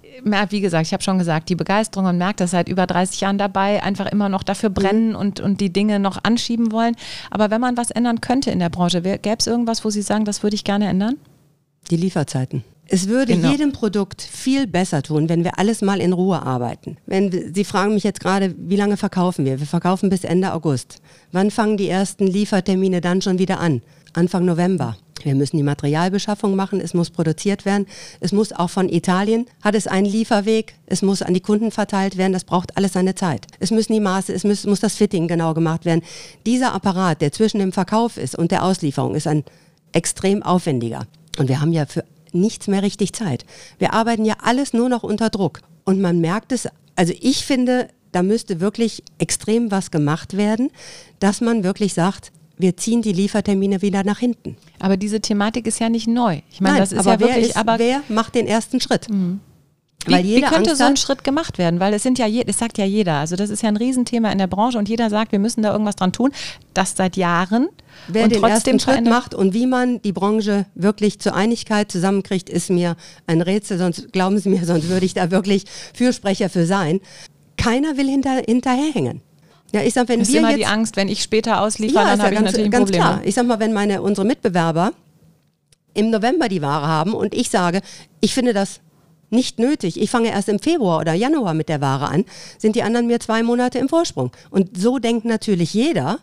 wie 0.49 0.61
gesagt, 0.61 0.87
ich 0.87 0.93
habe 0.95 1.03
schon 1.03 1.19
gesagt, 1.19 1.51
die 1.51 1.55
Begeisterung 1.55 2.07
und 2.07 2.17
merkt 2.17 2.41
das 2.41 2.53
seit 2.53 2.71
über 2.71 2.87
30 2.87 3.21
Jahren 3.21 3.37
dabei, 3.37 3.83
einfach 3.83 4.07
immer 4.07 4.31
noch 4.31 4.43
dafür 4.43 4.71
brennen 4.71 5.15
und, 5.15 5.41
und 5.41 5.61
die 5.61 5.73
Dinge 5.73 6.01
noch 6.01 6.25
anschieben 6.25 6.73
wollen. 6.73 6.97
Aber 7.31 7.51
wenn 7.51 7.61
man 7.61 7.77
was 7.77 7.91
ändern 7.91 8.23
könnte 8.23 8.51
in 8.51 8.61
der 8.61 8.71
Branche, 8.71 9.03
gäbe 9.03 9.37
es 9.39 9.47
irgendwas, 9.47 9.85
wo 9.85 9.91
Sie 9.91 10.03
sagen, 10.03 10.25
das 10.25 10.43
würde 10.43 10.55
ich 10.55 10.65
gerne 10.65 10.89
ändern? 10.89 11.17
Die 11.91 11.97
Lieferzeiten. 11.97 12.65
Es 12.91 13.07
würde 13.07 13.35
Genau. 13.35 13.51
jedem 13.51 13.73
Produkt 13.73 14.23
viel 14.23 14.67
besser 14.67 15.03
tun, 15.03 15.29
wenn 15.29 15.45
wir 15.45 15.59
alles 15.59 15.83
mal 15.83 16.01
in 16.01 16.15
Ruhe 16.15 16.43
arbeiten. 16.43 16.97
Wenn 17.07 17.53
Sie 17.55 17.65
fragen 17.65 17.93
mich 17.95 18.03
jetzt 18.03 18.21
gerade, 18.21 18.55
wie 18.59 18.77
lange 18.77 18.97
verkaufen 18.97 19.45
wir? 19.45 19.61
Wir 19.61 19.67
verkaufen 19.67 20.09
bis 20.09 20.25
Ende 20.25 20.55
August. 20.55 20.97
Wann 21.31 21.51
fangen 21.51 21.77
die 21.77 21.89
ersten 21.89 22.27
Liefertermine 22.27 23.03
dann 23.03 23.21
schon 23.21 23.39
wieder 23.39 23.61
an? 23.61 23.83
Anfang 24.15 24.47
November. 24.47 24.97
Wir 25.25 25.35
müssen 25.35 25.57
die 25.57 25.65
Materialbeschaffung 25.65 26.55
machen, 26.57 26.81
es 26.81 26.95
muss 26.95 27.11
produziert 27.11 27.65
werden, 27.65 27.87
es 28.21 28.33
muss 28.33 28.53
auch 28.53 28.71
von 28.71 28.89
Italien, 28.89 29.47
hat 29.63 29.75
es 29.75 29.89
einen 29.89 30.07
Lieferweg, 30.07 30.75
es 30.87 31.03
muss 31.03 31.23
an 31.23 31.35
die 31.35 31.41
Kunden 31.41 31.73
verteilt 31.73 32.17
werden, 32.17 32.33
das 32.33 32.45
braucht 32.45 32.77
alles 32.77 32.93
seine 32.93 33.17
Zeit. 33.17 33.47
Es 33.59 33.73
müssen 33.73 33.93
die 33.93 34.01
Maße, 34.01 34.33
es 34.33 34.45
muss, 34.45 34.65
muss 34.65 34.79
das 34.81 34.95
Fitting 34.95 35.27
genau 35.27 35.55
gemacht 35.55 35.85
werden. 35.85 36.03
Dieser 36.47 36.73
Apparat, 36.73 37.21
der 37.21 37.33
zwischen 37.33 37.59
dem 37.59 37.73
Verkauf 37.73 38.17
ist 38.17 38.39
und 38.39 38.53
der 38.53 38.63
Auslieferung, 38.65 39.17
ist 39.17 39.27
ein 39.27 39.43
extrem 39.93 40.43
aufwendiger. 40.43 41.07
Und 41.37 41.49
wir 41.49 41.61
haben 41.61 41.73
ja 41.73 41.85
für 41.87 42.05
nichts 42.33 42.69
mehr 42.69 42.83
richtig 42.83 43.13
Zeit. 43.13 43.45
Wir 43.79 43.93
arbeiten 43.93 44.25
ja 44.25 44.37
alles 44.43 44.73
nur 44.73 44.89
noch 44.89 45.03
unter 45.03 45.31
Druck. 45.31 45.61
Und 45.85 46.01
man 46.01 46.21
merkt 46.21 46.53
es, 46.53 46.69
also 46.97 47.13
ich 47.21 47.45
finde, 47.45 47.89
da 48.13 48.23
müsste 48.23 48.61
wirklich 48.61 49.03
extrem 49.19 49.71
was 49.71 49.91
gemacht 49.91 50.37
werden, 50.37 50.71
dass 51.19 51.41
man 51.41 51.65
wirklich 51.65 51.95
sagt, 51.95 52.33
wir 52.59 52.77
ziehen 52.77 53.03
die 53.03 53.13
Liefertermine 53.13 53.83
wieder 53.83 54.03
nach 54.05 54.19
hinten. 54.19 54.57
Aber 54.81 54.97
diese 54.97 55.21
Thematik 55.21 55.67
ist 55.67 55.79
ja 55.79 55.89
nicht 55.89 56.09
neu. 56.09 56.41
Ich 56.51 56.61
meine, 56.61 56.75
Nein, 56.75 56.83
das 56.83 56.93
ist 56.93 56.99
aber 56.99 57.13
ja 57.13 57.21
wer, 57.21 57.27
wirklich, 57.29 57.49
ist, 57.51 57.57
aber 57.57 57.79
wer 57.79 58.03
macht 58.09 58.35
den 58.35 58.47
ersten 58.47 58.81
Schritt? 58.81 59.09
Wie, 59.09 59.39
Weil 60.07 60.23
wie 60.25 60.29
jeder 60.29 60.49
könnte 60.49 60.71
Angst 60.71 60.79
so 60.79 60.85
ein 60.85 60.91
hat- 60.93 60.99
Schritt 60.99 61.25
gemacht 61.25 61.59
werden? 61.59 61.81
Weil 61.81 61.93
es 61.93 62.03
sind 62.03 62.19
ja, 62.19 62.27
je, 62.27 62.45
es 62.47 62.59
sagt 62.59 62.79
ja 62.79 62.85
jeder. 62.85 63.15
Also 63.15 63.37
das 63.37 63.51
ist 63.51 63.63
ja 63.63 63.69
ein 63.69 63.77
Riesenthema 63.77 64.31
in 64.31 64.39
der 64.39 64.47
Branche 64.47 64.79
und 64.79 64.89
jeder 64.89 65.11
sagt, 65.11 65.33
wir 65.33 65.39
müssen 65.39 65.63
da 65.63 65.73
irgendwas 65.73 65.97
dran 65.97 66.13
tun. 66.13 66.31
Das 66.73 66.95
seit 66.97 67.17
Jahren. 67.17 67.69
Wer 68.07 68.25
und 68.25 68.31
den 68.33 68.41
trotzdem 68.41 68.77
ersten 68.77 68.81
Schritt 68.81 69.05
macht 69.05 69.35
und 69.35 69.55
wie 69.55 69.67
man 69.67 70.01
die 70.03 70.13
Branche 70.13 70.67
wirklich 70.75 71.19
zur 71.19 71.35
Einigkeit 71.35 71.91
zusammenkriegt, 71.91 72.49
ist 72.49 72.71
mir 72.71 72.97
ein 73.27 73.41
Rätsel. 73.43 73.77
Sonst 73.79 74.13
glauben 74.13 74.39
Sie 74.39 74.49
mir, 74.49 74.65
sonst 74.65 74.89
würde 74.89 75.05
ich 75.05 75.15
da 75.15 75.31
wirklich 75.31 75.65
Fürsprecher 75.95 76.49
für 76.49 76.65
sein. 76.65 77.01
Keiner 77.57 77.97
will 77.97 78.07
hinter, 78.09 78.41
hinterherhängen. 78.47 79.21
Ja, 79.75 79.83
ich 79.83 79.93
sag, 79.95 80.09
wenn 80.09 80.21
ist 80.21 80.33
wir 80.33 80.39
immer 80.39 80.51
jetzt 80.51 80.59
die 80.61 80.67
Angst, 80.67 80.97
wenn 80.97 81.09
ich 81.09 81.23
später 81.23 81.61
ausliefer, 81.61 82.03
dann 82.05 82.15
ist 82.15 82.23
habe 82.25 82.31
ich 82.35 82.35
ganz, 82.37 82.47
natürlich 82.47 82.69
ein 82.69 82.71
ganz 82.71 82.85
Problem. 82.85 83.03
klar. 83.03 83.17
ne? 83.17 83.25
Ich 83.27 83.35
sag 83.35 83.47
mal, 83.47 83.59
wenn 83.59 83.73
meine 83.75 84.01
unsere 84.01 84.27
Mitbewerber 84.27 84.93
im 85.93 86.09
November 86.11 86.49
die 86.49 86.63
Ware 86.63 86.87
haben 86.87 87.13
und 87.13 87.35
ich 87.35 87.51
sage, 87.51 87.83
ich 88.21 88.33
finde 88.33 88.55
das 88.55 88.81
nicht 89.31 89.59
nötig, 89.59 90.01
ich 90.01 90.11
fange 90.11 90.29
erst 90.31 90.49
im 90.49 90.59
Februar 90.59 91.01
oder 91.01 91.13
Januar 91.15 91.55
mit 91.55 91.69
der 91.69 91.81
Ware 91.81 92.09
an, 92.09 92.25
sind 92.59 92.77
die 92.77 92.83
anderen 92.83 93.07
mir 93.07 93.21
zwei 93.21 93.43
Monate 93.43 93.79
im 93.79 93.89
Vorsprung. 93.89 94.31
Und 94.51 94.77
so 94.79 94.99
denkt 94.99 95.25
natürlich 95.25 95.75
jeder. 95.75 96.19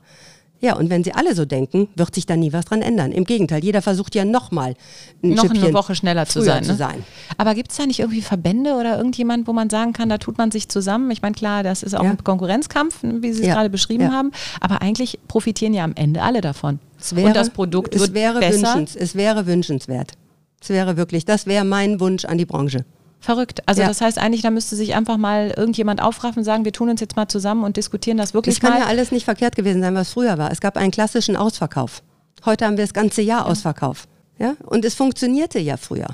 Ja, 0.62 0.78
und 0.78 0.90
wenn 0.90 1.04
sie 1.04 1.14
alle 1.14 1.36
so 1.36 1.44
denken, 1.46 1.90
wird 1.96 2.16
sich 2.16 2.26
da 2.26 2.36
nie 2.38 2.54
was 2.54 2.66
dran 2.66 2.82
ändern. 2.82 3.12
Im 3.12 3.26
Gegenteil, 3.26 3.64
jeder 3.64 3.82
versucht 3.82 4.16
ja 4.16 4.24
nochmal 4.26 4.74
ein 5.22 5.32
noch 5.32 5.50
eine 5.50 5.74
Woche 5.74 5.94
schneller 5.96 6.26
zu 6.26 6.42
sein. 6.42 6.64
Zu 6.64 6.72
Ne? 6.72 6.78
sein. 6.78 7.04
Aber 7.38 7.54
gibt 7.54 7.72
es 7.72 7.78
da 7.78 7.86
nicht 7.86 8.00
irgendwie 8.00 8.22
Verbände 8.22 8.74
oder 8.76 8.98
irgendjemand, 8.98 9.48
wo 9.48 9.54
man 9.54 9.70
sagen 9.70 9.92
kann, 9.94 10.08
da 10.10 10.18
tut 10.18 10.38
man 10.38 10.52
sich 10.52 10.70
zusammen? 10.70 11.12
Ich 11.12 11.22
meine, 11.22 11.36
klar, 11.36 11.62
das 11.62 11.84
ist 11.84 11.94
auch 11.94 12.04
Ja. 12.04 12.10
ein 12.12 12.24
Konkurrenzkampf, 12.24 13.00
wie 13.04 13.34
Sie 13.34 13.42
es 13.42 13.48
Ja. 13.48 13.54
gerade 13.54 13.70
beschrieben 13.70 14.06
Ja. 14.06 14.12
haben, 14.14 14.32
aber 14.62 14.82
eigentlich 14.82 15.20
profitieren 15.28 15.74
ja 15.74 15.84
am 15.84 15.94
Ende 15.96 16.22
alle 16.24 16.40
davon. 16.42 16.80
Es 17.00 17.16
wäre, 17.16 17.28
Und 17.28 17.36
das 17.36 17.50
Produkt 17.50 17.94
es 17.94 18.02
wird 18.02 18.14
wäre 18.14 18.40
besser. 18.40 18.76
Wünschens, 18.76 18.96
es 18.96 19.14
wäre 19.14 19.46
wünschenswert. 19.46 20.14
Es 20.62 20.70
wäre 20.70 20.96
wirklich, 20.98 21.26
das 21.26 21.46
wäre 21.46 21.66
mein 21.66 22.00
Wunsch 22.00 22.24
an 22.26 22.38
die 22.40 22.46
Branche. 22.46 22.86
Verrückt. 23.26 23.68
Also 23.68 23.82
Ja. 23.82 23.88
das 23.88 24.02
heißt 24.02 24.20
eigentlich, 24.20 24.44
da 24.44 24.52
müsste 24.52 24.76
sich 24.76 24.94
einfach 24.96 25.18
mal 25.18 25.52
irgendjemand 25.58 26.00
aufraffen 26.02 26.40
und 26.40 26.44
sagen, 26.44 26.64
wir 26.64 26.72
tun 26.74 26.90
uns 26.90 27.02
jetzt 27.02 27.16
mal 27.16 27.28
zusammen 27.28 27.64
und 27.64 27.76
diskutieren 27.76 28.18
das 28.18 28.36
wirklich 28.36 28.56
Das 28.56 28.62
kann 28.62 28.78
mal. 28.78 28.86
ja 28.86 28.86
alles 28.88 29.12
nicht 29.12 29.26
verkehrt 29.26 29.56
gewesen 29.56 29.82
sein, 29.82 29.96
was 29.96 30.12
früher 30.12 30.38
war. 30.38 30.52
Es 30.52 30.62
gab 30.62 30.78
einen 30.78 30.92
klassischen 30.92 31.36
Ausverkauf. 31.36 32.04
Heute 32.46 32.66
haben 32.66 32.78
wir 32.78 32.84
das 32.84 32.94
ganze 32.94 33.24
Jahr 33.24 33.48
Ausverkauf. 33.48 34.08
Ja? 34.38 34.54
Und 34.66 34.86
es 34.86 34.94
funktionierte 34.94 35.58
ja 35.60 35.78
früher. 35.78 36.08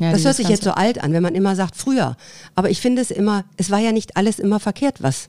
Ja, 0.00 0.10
das 0.10 0.24
hört 0.24 0.34
sich 0.36 0.48
jetzt 0.48 0.64
so 0.64 0.70
alt 0.72 1.04
an, 1.04 1.12
wenn 1.12 1.22
man 1.22 1.34
immer 1.34 1.54
sagt 1.54 1.76
früher. 1.76 2.16
Aber 2.54 2.70
ich 2.70 2.80
finde 2.80 3.02
es 3.02 3.10
immer, 3.10 3.44
es 3.58 3.70
war 3.70 3.78
ja 3.78 3.92
nicht 3.92 4.16
alles 4.16 4.38
immer 4.38 4.58
verkehrt, 4.58 5.02
was 5.02 5.28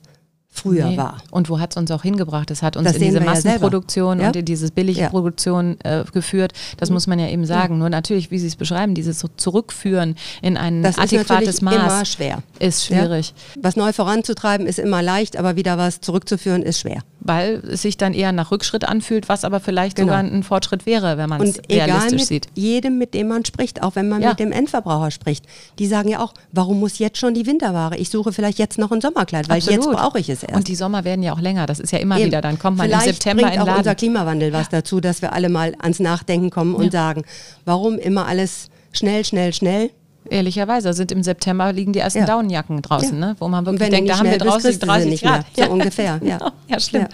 früher 0.55 0.85
Nee. 0.89 0.97
war. 0.97 1.17
Und 1.31 1.49
wo 1.49 1.59
hat 1.59 1.71
es 1.71 1.77
uns 1.77 1.89
auch 1.91 2.03
hingebracht? 2.03 2.51
Es 2.51 2.61
hat 2.61 2.77
uns 2.77 2.85
Das 2.85 2.95
in 2.97 3.01
diese 3.03 3.19
wir 3.19 3.25
ja. 3.25 3.31
Massenproduktion 3.33 4.19
Ja. 4.19 4.27
und 4.27 4.35
in 4.35 4.45
diese 4.45 4.69
Billigproduktion 4.71 5.77
äh, 5.83 6.03
geführt. 6.13 6.53
Das 6.77 6.89
muss 6.91 7.07
man 7.07 7.17
ja 7.19 7.27
eben 7.27 7.45
sagen. 7.45 7.77
Nur 7.79 7.89
natürlich, 7.89 8.29
wie 8.31 8.37
Sie 8.39 8.47
es 8.47 8.55
beschreiben, 8.55 8.93
dieses 8.95 9.23
Zurückführen 9.37 10.15
in 10.41 10.55
ein 10.57 10.83
Das 10.83 10.97
ist 10.97 11.03
adäquates 11.03 11.61
natürlich 11.61 11.61
Maß 11.83 11.93
immer 11.93 12.05
schwer. 12.05 12.37
ist 12.59 12.85
schwierig, 12.85 13.33
Was 13.61 13.75
neu 13.75 13.91
voranzutreiben 13.93 14.67
ist 14.67 14.79
immer 14.79 15.01
leicht, 15.01 15.37
aber 15.37 15.55
wieder 15.55 15.77
was 15.77 16.01
zurückzuführen 16.01 16.61
ist 16.63 16.79
schwer. 16.79 16.99
weil 17.25 17.61
es 17.71 17.81
sich 17.83 17.95
dann 17.95 18.13
eher 18.13 18.33
nach 18.33 18.51
Rückschritt 18.51 18.83
anfühlt, 18.83 19.29
was 19.29 19.45
aber 19.45 19.61
vielleicht 19.61 19.95
Genau. 19.95 20.07
sogar 20.09 20.19
ein 20.19 20.43
Fortschritt 20.43 20.85
wäre, 20.85 21.17
wenn 21.17 21.29
man 21.29 21.41
es 21.41 21.57
realistisch 21.71 22.19
mit 22.19 22.27
sieht. 22.27 22.47
jedem, 22.53 22.97
mit 22.97 23.13
dem 23.13 23.29
man 23.29 23.45
spricht, 23.45 23.81
auch 23.81 23.95
wenn 23.95 24.09
man 24.09 24.21
Ja. 24.21 24.29
mit 24.31 24.39
dem 24.41 24.51
Endverbraucher 24.51 25.09
spricht, 25.09 25.45
die 25.79 25.87
sagen 25.87 26.09
ja 26.09 26.19
auch, 26.19 26.33
warum 26.51 26.81
muss 26.81 26.99
jetzt 26.99 27.17
schon 27.17 27.33
die 27.33 27.45
Winterware? 27.45 27.95
Ich 27.97 28.09
suche 28.09 28.33
vielleicht 28.33 28.59
jetzt 28.59 28.77
noch 28.77 28.91
ein 28.91 28.99
Sommerkleid, 28.99 29.47
weil 29.47 29.59
jetzt 29.59 29.69
Absolut. 29.73 29.97
brauche 29.99 30.19
ich 30.19 30.27
es 30.27 30.42
erst. 30.43 30.55
Und 30.55 30.67
die 30.67 30.75
Sommer 30.75 31.03
werden 31.03 31.23
ja 31.23 31.33
auch 31.33 31.39
länger. 31.41 31.65
Das 31.65 31.79
ist 31.79 31.91
ja 31.91 31.99
immer 31.99 32.17
Eben. 32.17 32.27
wieder. 32.27 32.41
Dann 32.41 32.59
kommt 32.59 32.77
man 32.77 32.87
Vielleicht 32.87 33.07
im 33.07 33.13
September 33.13 33.43
bringt 33.43 33.55
in 33.55 33.61
auch 33.61 33.67
unser 33.67 33.83
Laden. 33.83 33.97
Klimawandel 33.97 34.53
was 34.53 34.69
dazu, 34.69 34.99
dass 34.99 35.21
wir 35.21 35.33
alle 35.33 35.49
mal 35.49 35.73
ans 35.79 35.99
Nachdenken 35.99 36.49
kommen 36.49 36.75
und 36.75 36.91
sagen, 36.91 37.23
warum 37.65 37.97
immer 37.97 38.27
alles 38.27 38.69
schnell, 38.91 39.25
schnell, 39.25 39.53
schnell? 39.53 39.89
Ehrlicherweise 40.29 40.93
sind 40.93 41.11
im 41.11 41.21
September 41.21 41.73
liegen 41.73 41.91
die 41.91 41.99
ersten 41.99 42.19
Ja. 42.19 42.25
Daunenjacken 42.25 42.81
draußen, 42.81 43.19
Ja. 43.19 43.27
ne? 43.27 43.35
wo 43.39 43.49
man 43.49 43.65
wirklich 43.65 43.89
denkt, 43.89 44.09
da 44.09 44.19
haben 44.19 44.29
wir 44.31 44.37
draußen 44.37 44.61
kriegst 44.61 44.81
du 44.81 44.85
sie 44.85 44.91
30 44.91 45.09
nicht 45.09 45.23
mehr. 45.25 45.43
Grad. 45.55 45.67
So 45.67 45.71
ungefähr, 45.71 46.19
ja. 46.23 46.37
Genau. 46.37 46.51
ja, 46.69 46.79
schlimm. 46.79 47.07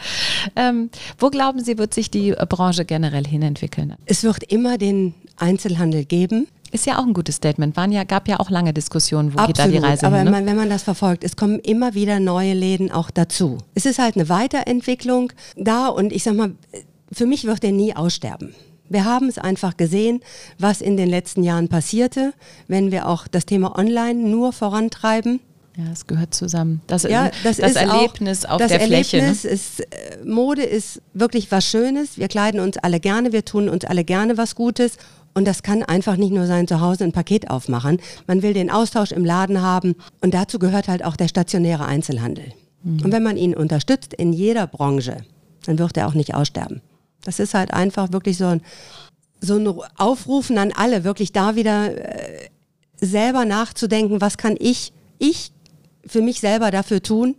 Ähm, 0.55 0.89
wo 1.17 1.29
glauben 1.31 1.63
Sie, 1.63 1.79
wird 1.79 1.93
sich 1.93 2.11
die 2.11 2.33
Branche 2.47 2.85
generell 2.85 3.25
hinentwickeln? 3.25 3.95
Es 4.05 4.23
wird 4.23 4.43
immer 4.43 4.77
den 4.77 5.15
Einzelhandel 5.37 6.05
geben. 6.05 6.47
Ist 6.71 6.85
ja 6.85 6.99
auch 6.99 7.05
ein 7.05 7.13
gutes 7.13 7.35
Statement. 7.35 7.75
Waren 7.77 7.91
ja, 7.91 8.03
gab 8.03 8.27
ja 8.27 8.39
auch 8.39 8.49
lange 8.49 8.73
Diskussionen, 8.73 9.33
wo 9.33 9.45
geht 9.45 9.57
da 9.57 9.63
die 9.67 9.75
Absolut, 9.77 9.83
Reise 9.89 10.05
aber 10.07 10.17
hin. 10.17 10.25
wenn, 10.31 10.43
Ne? 10.43 10.45
wenn 10.51 10.57
man 10.57 10.69
das 10.69 10.83
verfolgt, 10.83 11.23
es 11.23 11.35
kommen 11.35 11.59
immer 11.59 11.93
wieder 11.95 12.19
neue 12.19 12.53
Läden 12.53 12.91
auch 12.91 13.09
dazu. 13.11 13.57
Es 13.75 13.85
ist 13.85 13.99
halt 13.99 14.15
eine 14.15 14.29
Weiterentwicklung 14.29 15.31
da 15.55 15.87
und 15.87 16.11
ich 16.13 16.23
sag 16.23 16.35
mal, 16.35 16.51
für 17.11 17.25
mich 17.25 17.45
wird 17.45 17.63
der 17.63 17.71
nie 17.71 17.95
aussterben. 17.95 18.53
Wir 18.91 19.05
haben 19.05 19.29
es 19.29 19.37
einfach 19.37 19.77
gesehen, 19.77 20.21
was 20.57 20.81
in 20.81 20.97
den 20.97 21.09
letzten 21.09 21.43
Jahren 21.43 21.67
passierte, 21.69 22.33
wenn 22.67 22.91
wir 22.91 23.07
auch 23.07 23.27
das 23.27 23.45
Thema 23.45 23.77
Online 23.77 24.19
nur 24.19 24.51
vorantreiben. 24.53 25.39
Ja, 25.77 25.85
es 25.93 26.07
gehört 26.07 26.33
zusammen. 26.33 26.81
Das, 26.87 27.03
Ja, 27.03 27.29
das, 27.43 27.57
das 27.57 27.71
ist 27.71 27.75
Erlebnis 27.77 28.45
auch, 28.45 28.53
auf 28.53 28.57
das 28.57 28.69
der 28.71 28.81
Fläche. 28.81 29.17
Ne? 29.17 29.23
Erlebnis 29.23 29.45
ist, 29.45 29.79
äh, 29.81 29.85
Mode 30.25 30.63
ist 30.63 31.01
wirklich 31.13 31.51
was 31.51 31.65
Schönes. 31.65 32.17
Wir 32.17 32.27
kleiden 32.27 32.59
uns 32.59 32.77
alle 32.77 32.99
gerne, 32.99 33.31
wir 33.31 33.45
tun 33.45 33.69
uns 33.69 33.85
alle 33.85 34.03
gerne 34.03 34.37
was 34.37 34.55
Gutes. 34.55 34.97
Und 35.33 35.45
das 35.45 35.63
kann 35.63 35.83
einfach 35.83 36.17
nicht 36.17 36.31
nur 36.31 36.47
sein, 36.47 36.67
zu 36.67 36.81
Hause 36.81 37.03
ein 37.03 37.11
Paket 37.11 37.49
aufmachen. 37.49 37.99
Man 38.27 38.41
will 38.41 38.53
den 38.53 38.69
Austausch 38.69 39.11
im 39.11 39.25
Laden 39.25 39.61
haben. 39.61 39.95
Und 40.21 40.33
dazu 40.33 40.59
gehört 40.59 40.87
halt 40.87 41.03
auch 41.03 41.15
der 41.15 41.27
stationäre 41.27 41.85
Einzelhandel. 41.85 42.45
Mhm. 42.83 43.03
Und 43.03 43.11
wenn 43.11 43.23
man 43.23 43.37
ihn 43.37 43.55
unterstützt 43.55 44.13
in 44.13 44.33
jeder 44.33 44.67
Branche, 44.67 45.17
dann 45.65 45.79
wird 45.79 45.97
er 45.97 46.07
auch 46.07 46.13
nicht 46.13 46.35
aussterben. 46.35 46.81
Das 47.23 47.39
ist 47.39 47.53
halt 47.53 47.73
einfach 47.73 48.11
wirklich 48.11 48.37
so 48.37 48.45
ein, 48.45 48.61
so 49.41 49.55
ein 49.55 49.67
Aufrufen 49.97 50.57
an 50.57 50.71
alle, 50.75 51.03
wirklich 51.03 51.31
da 51.31 51.55
wieder 51.55 51.95
äh, 51.95 52.49
selber 52.95 53.45
nachzudenken, 53.45 54.21
was 54.21 54.37
kann 54.37 54.55
ich, 54.59 54.93
ich 55.19 55.51
für 56.05 56.21
mich 56.21 56.39
selber 56.39 56.71
dafür 56.71 57.01
tun, 57.01 57.35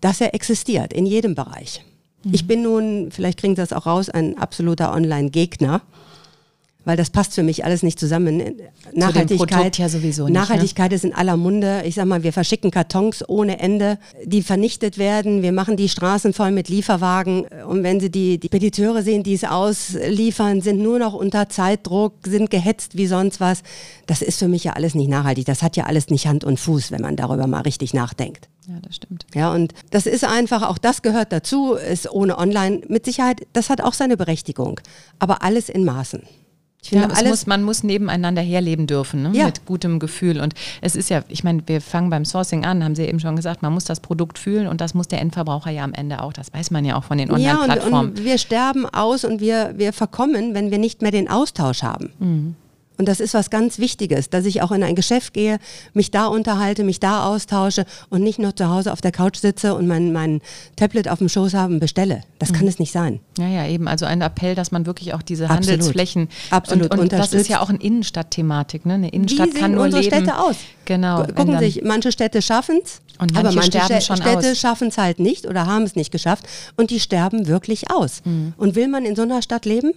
dass 0.00 0.20
er 0.20 0.34
existiert 0.34 0.92
in 0.92 1.06
jedem 1.06 1.34
Bereich. 1.34 1.84
Ich 2.32 2.46
bin 2.46 2.62
nun, 2.62 3.10
vielleicht 3.10 3.38
kriegen 3.38 3.54
Sie 3.54 3.62
das 3.62 3.72
auch 3.72 3.86
raus, 3.86 4.10
ein 4.10 4.36
absoluter 4.36 4.92
Online-Gegner, 4.92 5.80
weil 6.84 6.96
das 6.96 7.10
passt 7.10 7.34
für 7.34 7.42
mich 7.42 7.64
alles 7.64 7.82
nicht 7.82 7.98
zusammen. 7.98 8.54
Nachhaltigkeit, 8.92 9.50
Produkt 9.50 9.78
ja 9.78 9.88
sowieso 9.88 10.24
nicht, 10.24 10.32
ne? 10.32 10.40
Nachhaltigkeit 10.40 10.92
ist 10.92 11.04
in 11.04 11.14
aller 11.14 11.36
Munde. 11.36 11.82
Ich 11.84 11.94
sag 11.94 12.06
mal, 12.06 12.22
wir 12.22 12.32
verschicken 12.32 12.70
Kartons 12.70 13.22
ohne 13.28 13.60
Ende, 13.60 13.98
die 14.24 14.42
vernichtet 14.42 14.98
werden. 14.98 15.42
Wir 15.42 15.52
machen 15.52 15.76
die 15.76 15.88
Straßen 15.88 16.32
voll 16.32 16.50
mit 16.50 16.68
Lieferwagen. 16.68 17.46
Und 17.68 17.82
wenn 17.82 18.00
Sie 18.00 18.10
die, 18.10 18.38
die 18.38 18.46
Spediteure 18.46 19.02
sehen, 19.02 19.22
die 19.22 19.34
es 19.34 19.44
ausliefern, 19.44 20.62
sind 20.62 20.80
nur 20.80 20.98
noch 20.98 21.14
unter 21.14 21.48
Zeitdruck, 21.48 22.14
sind 22.26 22.50
gehetzt 22.50 22.96
wie 22.96 23.06
sonst 23.06 23.40
was. 23.40 23.62
Das 24.06 24.22
ist 24.22 24.38
für 24.38 24.48
mich 24.48 24.64
ja 24.64 24.72
alles 24.72 24.94
nicht 24.94 25.08
nachhaltig. 25.08 25.44
Das 25.44 25.62
hat 25.62 25.76
ja 25.76 25.84
alles 25.84 26.08
nicht 26.08 26.26
Hand 26.26 26.44
und 26.44 26.58
Fuß, 26.58 26.90
wenn 26.92 27.02
man 27.02 27.16
darüber 27.16 27.46
mal 27.46 27.60
richtig 27.62 27.94
nachdenkt. 27.94 28.48
Ja, 28.68 28.78
das 28.82 28.96
stimmt. 28.96 29.26
Ja, 29.34 29.52
und 29.52 29.74
das 29.90 30.06
ist 30.06 30.24
einfach, 30.24 30.62
auch 30.62 30.78
das 30.78 31.02
gehört 31.02 31.32
dazu, 31.32 31.74
ist 31.74 32.10
ohne 32.10 32.38
Online 32.38 32.82
mit 32.88 33.04
Sicherheit, 33.04 33.46
das 33.52 33.68
hat 33.68 33.80
auch 33.80 33.94
seine 33.94 34.16
Berechtigung. 34.16 34.80
Aber 35.18 35.42
alles 35.42 35.68
in 35.68 35.84
Maßen. 35.84 36.22
Ich 36.82 36.90
Ja, 36.92 37.00
finde 37.00 37.14
es 37.14 37.18
alles, 37.20 37.30
muss, 37.30 37.46
man 37.46 37.62
muss 37.62 37.82
nebeneinander 37.82 38.40
herleben 38.42 38.86
dürfen, 38.86 39.22
ne? 39.22 39.30
Ja. 39.34 39.46
mit 39.46 39.66
gutem 39.66 39.98
Gefühl. 39.98 40.40
Und 40.40 40.54
es 40.80 40.96
ist 40.96 41.10
ja, 41.10 41.22
ich 41.28 41.44
meine, 41.44 41.62
wir 41.66 41.80
fangen 41.80 42.08
beim 42.10 42.24
Sourcing 42.24 42.64
an, 42.64 42.82
haben 42.82 42.94
Sie 42.94 43.04
eben 43.04 43.20
schon 43.20 43.36
gesagt, 43.36 43.62
man 43.62 43.72
muss 43.72 43.84
das 43.84 44.00
Produkt 44.00 44.38
fühlen 44.38 44.66
und 44.66 44.80
das 44.80 44.94
muss 44.94 45.06
der 45.08 45.20
Endverbraucher 45.20 45.70
ja 45.70 45.84
am 45.84 45.92
Ende 45.92 46.22
auch. 46.22 46.32
Das 46.32 46.52
weiß 46.52 46.70
man 46.70 46.84
ja 46.84 46.96
auch 46.96 47.04
von 47.04 47.18
den 47.18 47.28
ja, 47.28 47.34
und, 47.34 47.60
Online-Plattformen. 47.62 48.10
und 48.10 48.24
wir 48.24 48.38
sterben 48.38 48.86
aus 48.86 49.24
und 49.24 49.40
wir, 49.40 49.74
wir 49.76 49.92
verkommen, 49.92 50.54
wenn 50.54 50.70
wir 50.70 50.78
nicht 50.78 51.02
mehr 51.02 51.10
den 51.10 51.28
Austausch 51.28 51.82
haben. 51.82 52.12
Mhm. 52.18 52.54
Und 53.00 53.06
das 53.06 53.18
ist 53.18 53.32
was 53.32 53.48
ganz 53.48 53.78
Wichtiges, 53.78 54.28
dass 54.28 54.44
ich 54.44 54.60
auch 54.60 54.72
in 54.72 54.82
ein 54.82 54.94
Geschäft 54.94 55.32
gehe, 55.32 55.58
mich 55.94 56.10
da 56.10 56.26
unterhalte, 56.26 56.84
mich 56.84 57.00
da 57.00 57.24
austausche 57.24 57.86
und 58.10 58.22
nicht 58.22 58.38
nur 58.38 58.54
zu 58.54 58.68
Hause 58.68 58.92
auf 58.92 59.00
der 59.00 59.10
Couch 59.10 59.38
sitze 59.38 59.74
und 59.74 59.86
mein, 59.86 60.12
mein 60.12 60.42
Tablet 60.76 61.08
auf 61.08 61.18
dem 61.18 61.30
Schoß 61.30 61.54
habe 61.54 61.72
und 61.72 61.80
bestelle. 61.80 62.20
Das 62.38 62.50
Mhm. 62.50 62.54
kann 62.56 62.68
es 62.68 62.78
nicht 62.78 62.92
sein. 62.92 63.20
Ja, 63.38 63.48
ja, 63.48 63.66
eben. 63.66 63.88
Also 63.88 64.04
ein 64.04 64.20
Appell, 64.20 64.54
dass 64.54 64.70
man 64.70 64.84
wirklich 64.84 65.14
auch 65.14 65.22
diese 65.22 65.44
Absolut. 65.48 65.68
Handelsflächen 65.70 66.28
Absolut 66.50 66.92
und, 66.92 67.00
und 67.00 67.12
das 67.14 67.32
ist 67.32 67.48
ja 67.48 67.62
auch 67.62 67.70
eine 67.70 67.78
Innenstadtthematik. 67.80 68.84
Ne? 68.84 68.92
Eine 68.94 69.08
Innenstadt 69.08 69.48
Wie 69.48 69.52
kann 69.52 69.70
sehen 69.70 69.74
nur 69.76 69.84
unsere 69.84 70.02
leben. 70.02 70.14
Städte 70.16 70.38
aus? 70.38 70.56
Genau. 70.84 71.24
Gucken 71.24 71.58
Sie 71.58 71.64
sich, 71.70 71.82
manche 71.82 72.12
Städte 72.12 72.42
schaffen 72.42 72.80
es, 72.84 73.00
aber 73.16 73.32
manche 73.44 73.62
sterben 73.62 74.00
Städte 74.02 74.50
aus. 74.50 74.58
schaffen 74.58 74.88
es 74.88 74.98
halt 74.98 75.20
nicht 75.20 75.46
oder 75.46 75.64
haben 75.64 75.84
es 75.84 75.96
nicht 75.96 76.10
geschafft 76.12 76.44
und 76.76 76.90
die 76.90 77.00
sterben 77.00 77.46
wirklich 77.46 77.90
aus. 77.90 78.20
Mhm. 78.26 78.52
Und 78.58 78.74
will 78.74 78.88
man 78.88 79.06
in 79.06 79.16
so 79.16 79.22
einer 79.22 79.40
Stadt 79.40 79.64
leben? 79.64 79.92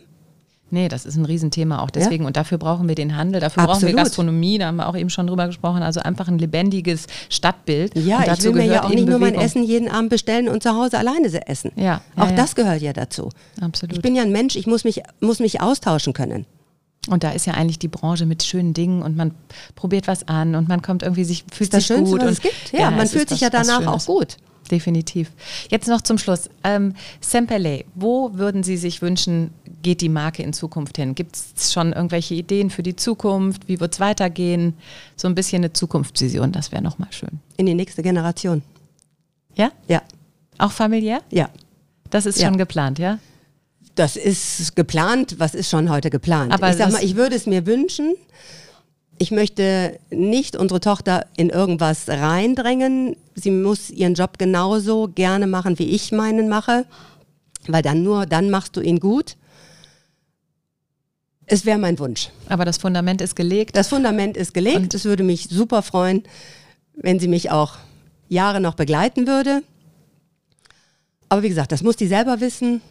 Nee, 0.73 0.87
das 0.89 1.05
ist 1.05 1.15
ein 1.17 1.25
Riesenthema 1.25 1.79
auch 1.83 1.91
deswegen. 1.91 2.25
Und 2.25 2.35
dafür 2.35 2.57
brauchen 2.57 2.87
wir 2.87 2.95
den 2.95 3.15
Handel, 3.15 3.39
dafür 3.39 3.63
brauchen 3.67 3.81
wir 3.81 3.89
Absolut. 3.89 3.95
Gastronomie, 4.05 4.57
da 4.57 4.65
haben 4.65 4.77
wir 4.77 4.89
auch 4.89 4.97
eben 4.97 5.11
schon 5.11 5.27
drüber 5.27 5.45
gesprochen. 5.45 5.83
Also 5.83 5.99
einfach 5.99 6.27
ein 6.27 6.39
lebendiges 6.39 7.05
Stadtbild. 7.29 7.95
Ja, 7.95 8.15
und 8.17 8.21
ich 8.23 8.27
dazu 8.29 8.43
will 8.45 8.53
mir 8.53 8.65
ja 8.65 8.83
auch 8.83 8.89
nicht 8.89 9.07
nur 9.07 9.19
mein. 9.19 9.35
Essen 9.35 9.63
jeden 9.63 9.87
Abend 9.87 10.09
bestellen 10.09 10.49
und 10.49 10.63
zu 10.63 10.75
Hause 10.75 10.97
alleine 10.97 11.29
se- 11.29 11.47
essen. 11.47 11.71
Ja, 11.75 11.83
ja, 11.83 12.01
auch 12.17 12.29
ja. 12.29 12.35
das 12.35 12.55
gehört 12.55 12.81
ja 12.81 12.91
dazu. 12.91 13.29
Absolut. 13.61 13.95
Ich 13.95 14.01
bin 14.01 14.15
ja 14.15 14.23
ein 14.23 14.31
Mensch, 14.31 14.55
ich 14.55 14.65
muss 14.65 14.83
mich, 14.83 15.03
muss 15.19 15.39
mich 15.39 15.61
austauschen 15.61 16.13
können. 16.13 16.45
Und 17.07 17.23
da 17.23 17.31
ist 17.31 17.45
ja 17.45 17.53
eigentlich 17.53 17.79
die 17.79 17.89
Branche 17.89 18.25
mit 18.25 18.41
schönen 18.43 18.73
Dingen 18.73 19.01
und 19.03 19.15
man 19.15 19.35
probiert 19.75 20.07
was 20.07 20.27
an 20.27 20.55
und 20.55 20.69
man 20.69 20.81
kommt 20.81 21.03
irgendwie 21.03 21.23
sich 21.25 21.43
fühlt 21.53 21.71
Das 21.73 21.79
sich 21.81 21.87
Schönste, 21.87 22.11
gut 22.11 22.21
was 22.21 22.27
und 22.27 22.33
es 22.33 22.41
gibt. 22.41 22.71
Ja, 22.73 22.89
man 22.89 23.01
es 23.01 23.11
fühlt 23.11 23.29
sich 23.29 23.41
ja 23.41 23.49
danach 23.49 23.81
Schönes. 23.81 23.87
auch 23.87 24.05
gut. 24.05 24.37
Definitiv. 24.71 25.29
Jetzt 25.69 25.89
noch 25.89 25.99
zum 26.01 26.17
Schluss. 26.17 26.49
Ähm, 26.63 26.93
Semperley, 27.19 27.85
wo 27.95 28.31
würden 28.35 28.63
Sie 28.63 28.77
sich 28.77 29.01
wünschen, 29.01 29.51
geht 29.83 30.01
die 30.01 30.09
Marke 30.09 30.41
in 30.41 30.53
Zukunft 30.53 30.97
hin? 30.97 31.13
Gibt 31.13 31.35
es 31.35 31.71
schon 31.71 31.93
irgendwelche 31.93 32.33
Ideen 32.33 32.69
für 32.71 32.81
die 32.81 32.95
Zukunft? 32.95 33.67
Wie 33.67 33.79
wird 33.79 33.93
es 33.93 33.99
weitergehen? 33.99 34.73
So 35.15 35.27
ein 35.27 35.35
bisschen 35.35 35.59
eine 35.63 35.73
Zukunftsvision, 35.73 36.51
das 36.51 36.71
wäre 36.71 36.81
nochmal 36.81 37.09
schön. 37.11 37.39
In 37.57 37.67
die 37.67 37.75
nächste 37.75 38.01
Generation. 38.01 38.63
Ja? 39.55 39.71
Ja, 39.87 40.01
Auch 40.57 40.71
familiär? 40.71 41.21
ja. 41.29 41.49
Das 42.09 42.25
ist 42.27 42.39
Ja. 42.39 42.47
schon 42.47 42.57
geplant, 42.57 42.99
ja? 42.99 43.17
Das 43.95 44.15
ist 44.15 44.75
geplant. 44.75 45.35
Was 45.39 45.55
ist 45.55 45.69
schon 45.69 45.89
heute 45.89 46.09
geplant? 46.11 46.51
Aber 46.53 46.69
ich 46.69 46.77
sag 46.77 46.91
mal, 46.91 47.03
ich 47.03 47.15
würde 47.15 47.35
es 47.35 47.45
mir 47.47 47.65
wünschen. 47.65 48.15
Ich 49.17 49.31
möchte 49.31 49.99
nicht 50.11 50.55
unsere 50.55 50.79
Tochter 50.79 51.25
in 51.37 51.49
irgendwas 51.49 52.07
reindrängen. 52.07 53.15
Sie 53.35 53.49
muss 53.51 53.89
ihren 53.89 54.13
Job 54.15 54.37
genauso 54.37 55.07
gerne 55.13 55.47
machen, 55.47 55.77
wie 55.79 55.85
ich 55.89 56.11
meinen 56.11 56.49
mache, 56.49 56.85
weil 57.67 57.81
dann 57.81 58.03
nur 58.03 58.25
dann 58.27 58.49
machst 58.51 58.75
du 58.75 58.81
ihn 58.81 58.99
gut. 58.99 59.35
Es 61.45 61.65
wäre 61.65 61.77
mein 61.77 61.99
Wunsch. 61.99 62.29
Aber 62.47 62.65
das 62.65 62.77
Fundament 62.77 63.21
ist 63.21 63.35
gelegt. 63.35 63.75
Das 63.75 63.89
Fundament 63.89 64.37
ist 64.37 64.53
gelegt. 64.53 64.77
Und- 64.77 64.93
es 64.93 65.05
würde 65.05 65.23
mich 65.23 65.47
super 65.49 65.81
freuen, 65.81 66.23
wenn 66.95 67.19
sie 67.19 67.27
mich 67.27 67.51
auch 67.51 67.75
Jahre 68.29 68.61
noch 68.61 68.75
begleiten 68.75 69.27
würde. 69.27 69.61
Aber 71.29 71.43
wie 71.43 71.49
gesagt, 71.49 71.71
das 71.71 71.83
muss 71.83 71.95
die 71.95 72.07
selber 72.07 72.39
wissen. 72.39 72.81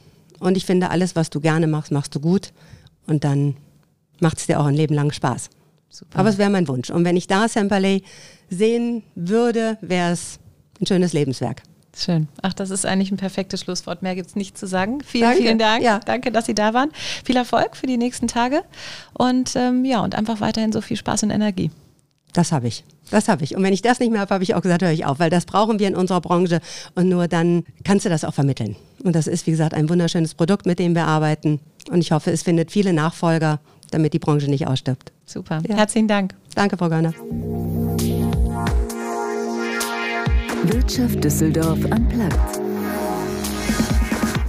Und 0.40 0.56
ich 0.56 0.66
finde, 0.66 0.90
alles, 0.90 1.14
was 1.16 1.30
du 1.30 1.40
gerne 1.40 1.66
machst, 1.66 1.92
machst 1.92 2.14
du 2.14 2.20
gut. 2.20 2.52
Und 3.06 3.24
dann 3.24 3.56
macht 4.20 4.38
es 4.38 4.46
dir 4.46 4.60
auch 4.60 4.66
ein 4.66 4.74
Leben 4.74 4.94
lang 4.94 5.12
Spaß. 5.12 5.50
Super. 5.88 6.18
Aber 6.18 6.28
es 6.28 6.38
wäre 6.38 6.50
mein 6.50 6.66
Wunsch. 6.68 6.90
Und 6.90 7.04
wenn 7.04 7.16
ich 7.16 7.26
da 7.26 7.48
Semperley 7.48 8.02
sehen 8.50 9.02
würde, 9.14 9.78
wäre 9.80 10.12
es 10.12 10.38
ein 10.80 10.86
schönes 10.86 11.12
Lebenswerk. 11.12 11.62
Schön. 11.96 12.28
Ach, 12.40 12.54
das 12.54 12.70
ist 12.70 12.86
eigentlich 12.86 13.10
ein 13.10 13.18
perfektes 13.18 13.60
Schlusswort. 13.60 14.02
Mehr 14.02 14.14
gibt 14.14 14.28
es 14.28 14.36
nicht 14.36 14.56
zu 14.56 14.66
sagen. 14.66 15.02
Vielen, 15.04 15.24
Danke. 15.24 15.42
vielen 15.42 15.58
Dank. 15.58 15.82
Ja. 15.84 16.00
Danke, 16.00 16.32
dass 16.32 16.46
Sie 16.46 16.54
da 16.54 16.72
waren. 16.72 16.90
Viel 17.24 17.36
Erfolg 17.36 17.76
für 17.76 17.86
die 17.86 17.98
nächsten 17.98 18.28
Tage. 18.28 18.62
Und 19.12 19.54
ähm, 19.56 19.84
ja, 19.84 20.00
und 20.00 20.14
einfach 20.14 20.40
weiterhin 20.40 20.72
so 20.72 20.80
viel 20.80 20.96
Spaß 20.96 21.24
und 21.24 21.30
Energie. 21.30 21.70
Das 22.32 22.50
habe 22.50 22.66
ich. 22.66 22.84
Das 23.10 23.28
habe 23.28 23.44
ich. 23.44 23.54
Und 23.54 23.62
wenn 23.62 23.74
ich 23.74 23.82
das 23.82 24.00
nicht 24.00 24.10
mehr 24.10 24.22
habe, 24.22 24.32
habe 24.32 24.44
ich 24.44 24.54
auch 24.54 24.62
gesagt, 24.62 24.82
höre 24.82 24.90
ich 24.90 25.04
auf, 25.04 25.18
weil 25.18 25.28
das 25.28 25.44
brauchen 25.44 25.78
wir 25.78 25.86
in 25.86 25.94
unserer 25.94 26.22
Branche. 26.22 26.60
Und 26.94 27.10
nur 27.10 27.28
dann 27.28 27.64
kannst 27.84 28.06
du 28.06 28.08
das 28.08 28.24
auch 28.24 28.32
vermitteln. 28.32 28.76
Und 29.04 29.14
das 29.14 29.26
ist, 29.26 29.46
wie 29.46 29.50
gesagt, 29.50 29.74
ein 29.74 29.90
wunderschönes 29.90 30.34
Produkt, 30.34 30.64
mit 30.64 30.78
dem 30.78 30.94
wir 30.94 31.06
arbeiten. 31.06 31.60
Und 31.90 32.00
ich 32.00 32.12
hoffe, 32.12 32.30
es 32.30 32.42
findet 32.42 32.70
viele 32.70 32.94
Nachfolger, 32.94 33.60
damit 33.90 34.14
die 34.14 34.18
Branche 34.18 34.48
nicht 34.48 34.66
ausstirbt. 34.66 35.12
Super. 35.26 35.60
Ja. 35.68 35.76
Herzlichen 35.76 36.08
Dank. 36.08 36.34
Danke, 36.54 36.78
Frau 36.78 36.88
Görner. 36.88 37.12
Wirtschaft 40.64 41.24
Düsseldorf 41.24 41.80
am 41.90 42.08
Platz. 42.08 42.60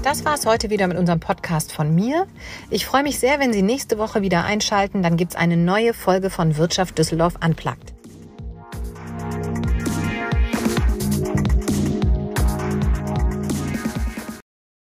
Das 0.04 0.24
war 0.24 0.36
es 0.36 0.46
heute 0.46 0.70
wieder 0.70 0.88
mit 0.88 0.96
unserem 0.96 1.20
Podcast 1.20 1.72
von 1.72 1.96
mir. 1.96 2.28
Ich 2.70 2.86
freue 2.86 3.02
mich 3.02 3.18
sehr, 3.18 3.40
wenn 3.40 3.52
Sie 3.52 3.64
nächste 3.64 3.98
Woche 3.98 4.22
wieder 4.22 4.44
einschalten. 4.44 5.02
Dann 5.02 5.18
gibt 5.18 5.32
es 5.32 5.36
eine 5.36 5.58
neue 5.58 5.96
Folge 5.96 6.30
von 6.30 6.56
Wirtschaft 6.58 7.00
Düsseldorf 7.00 7.34
Unplugged. 7.44 7.96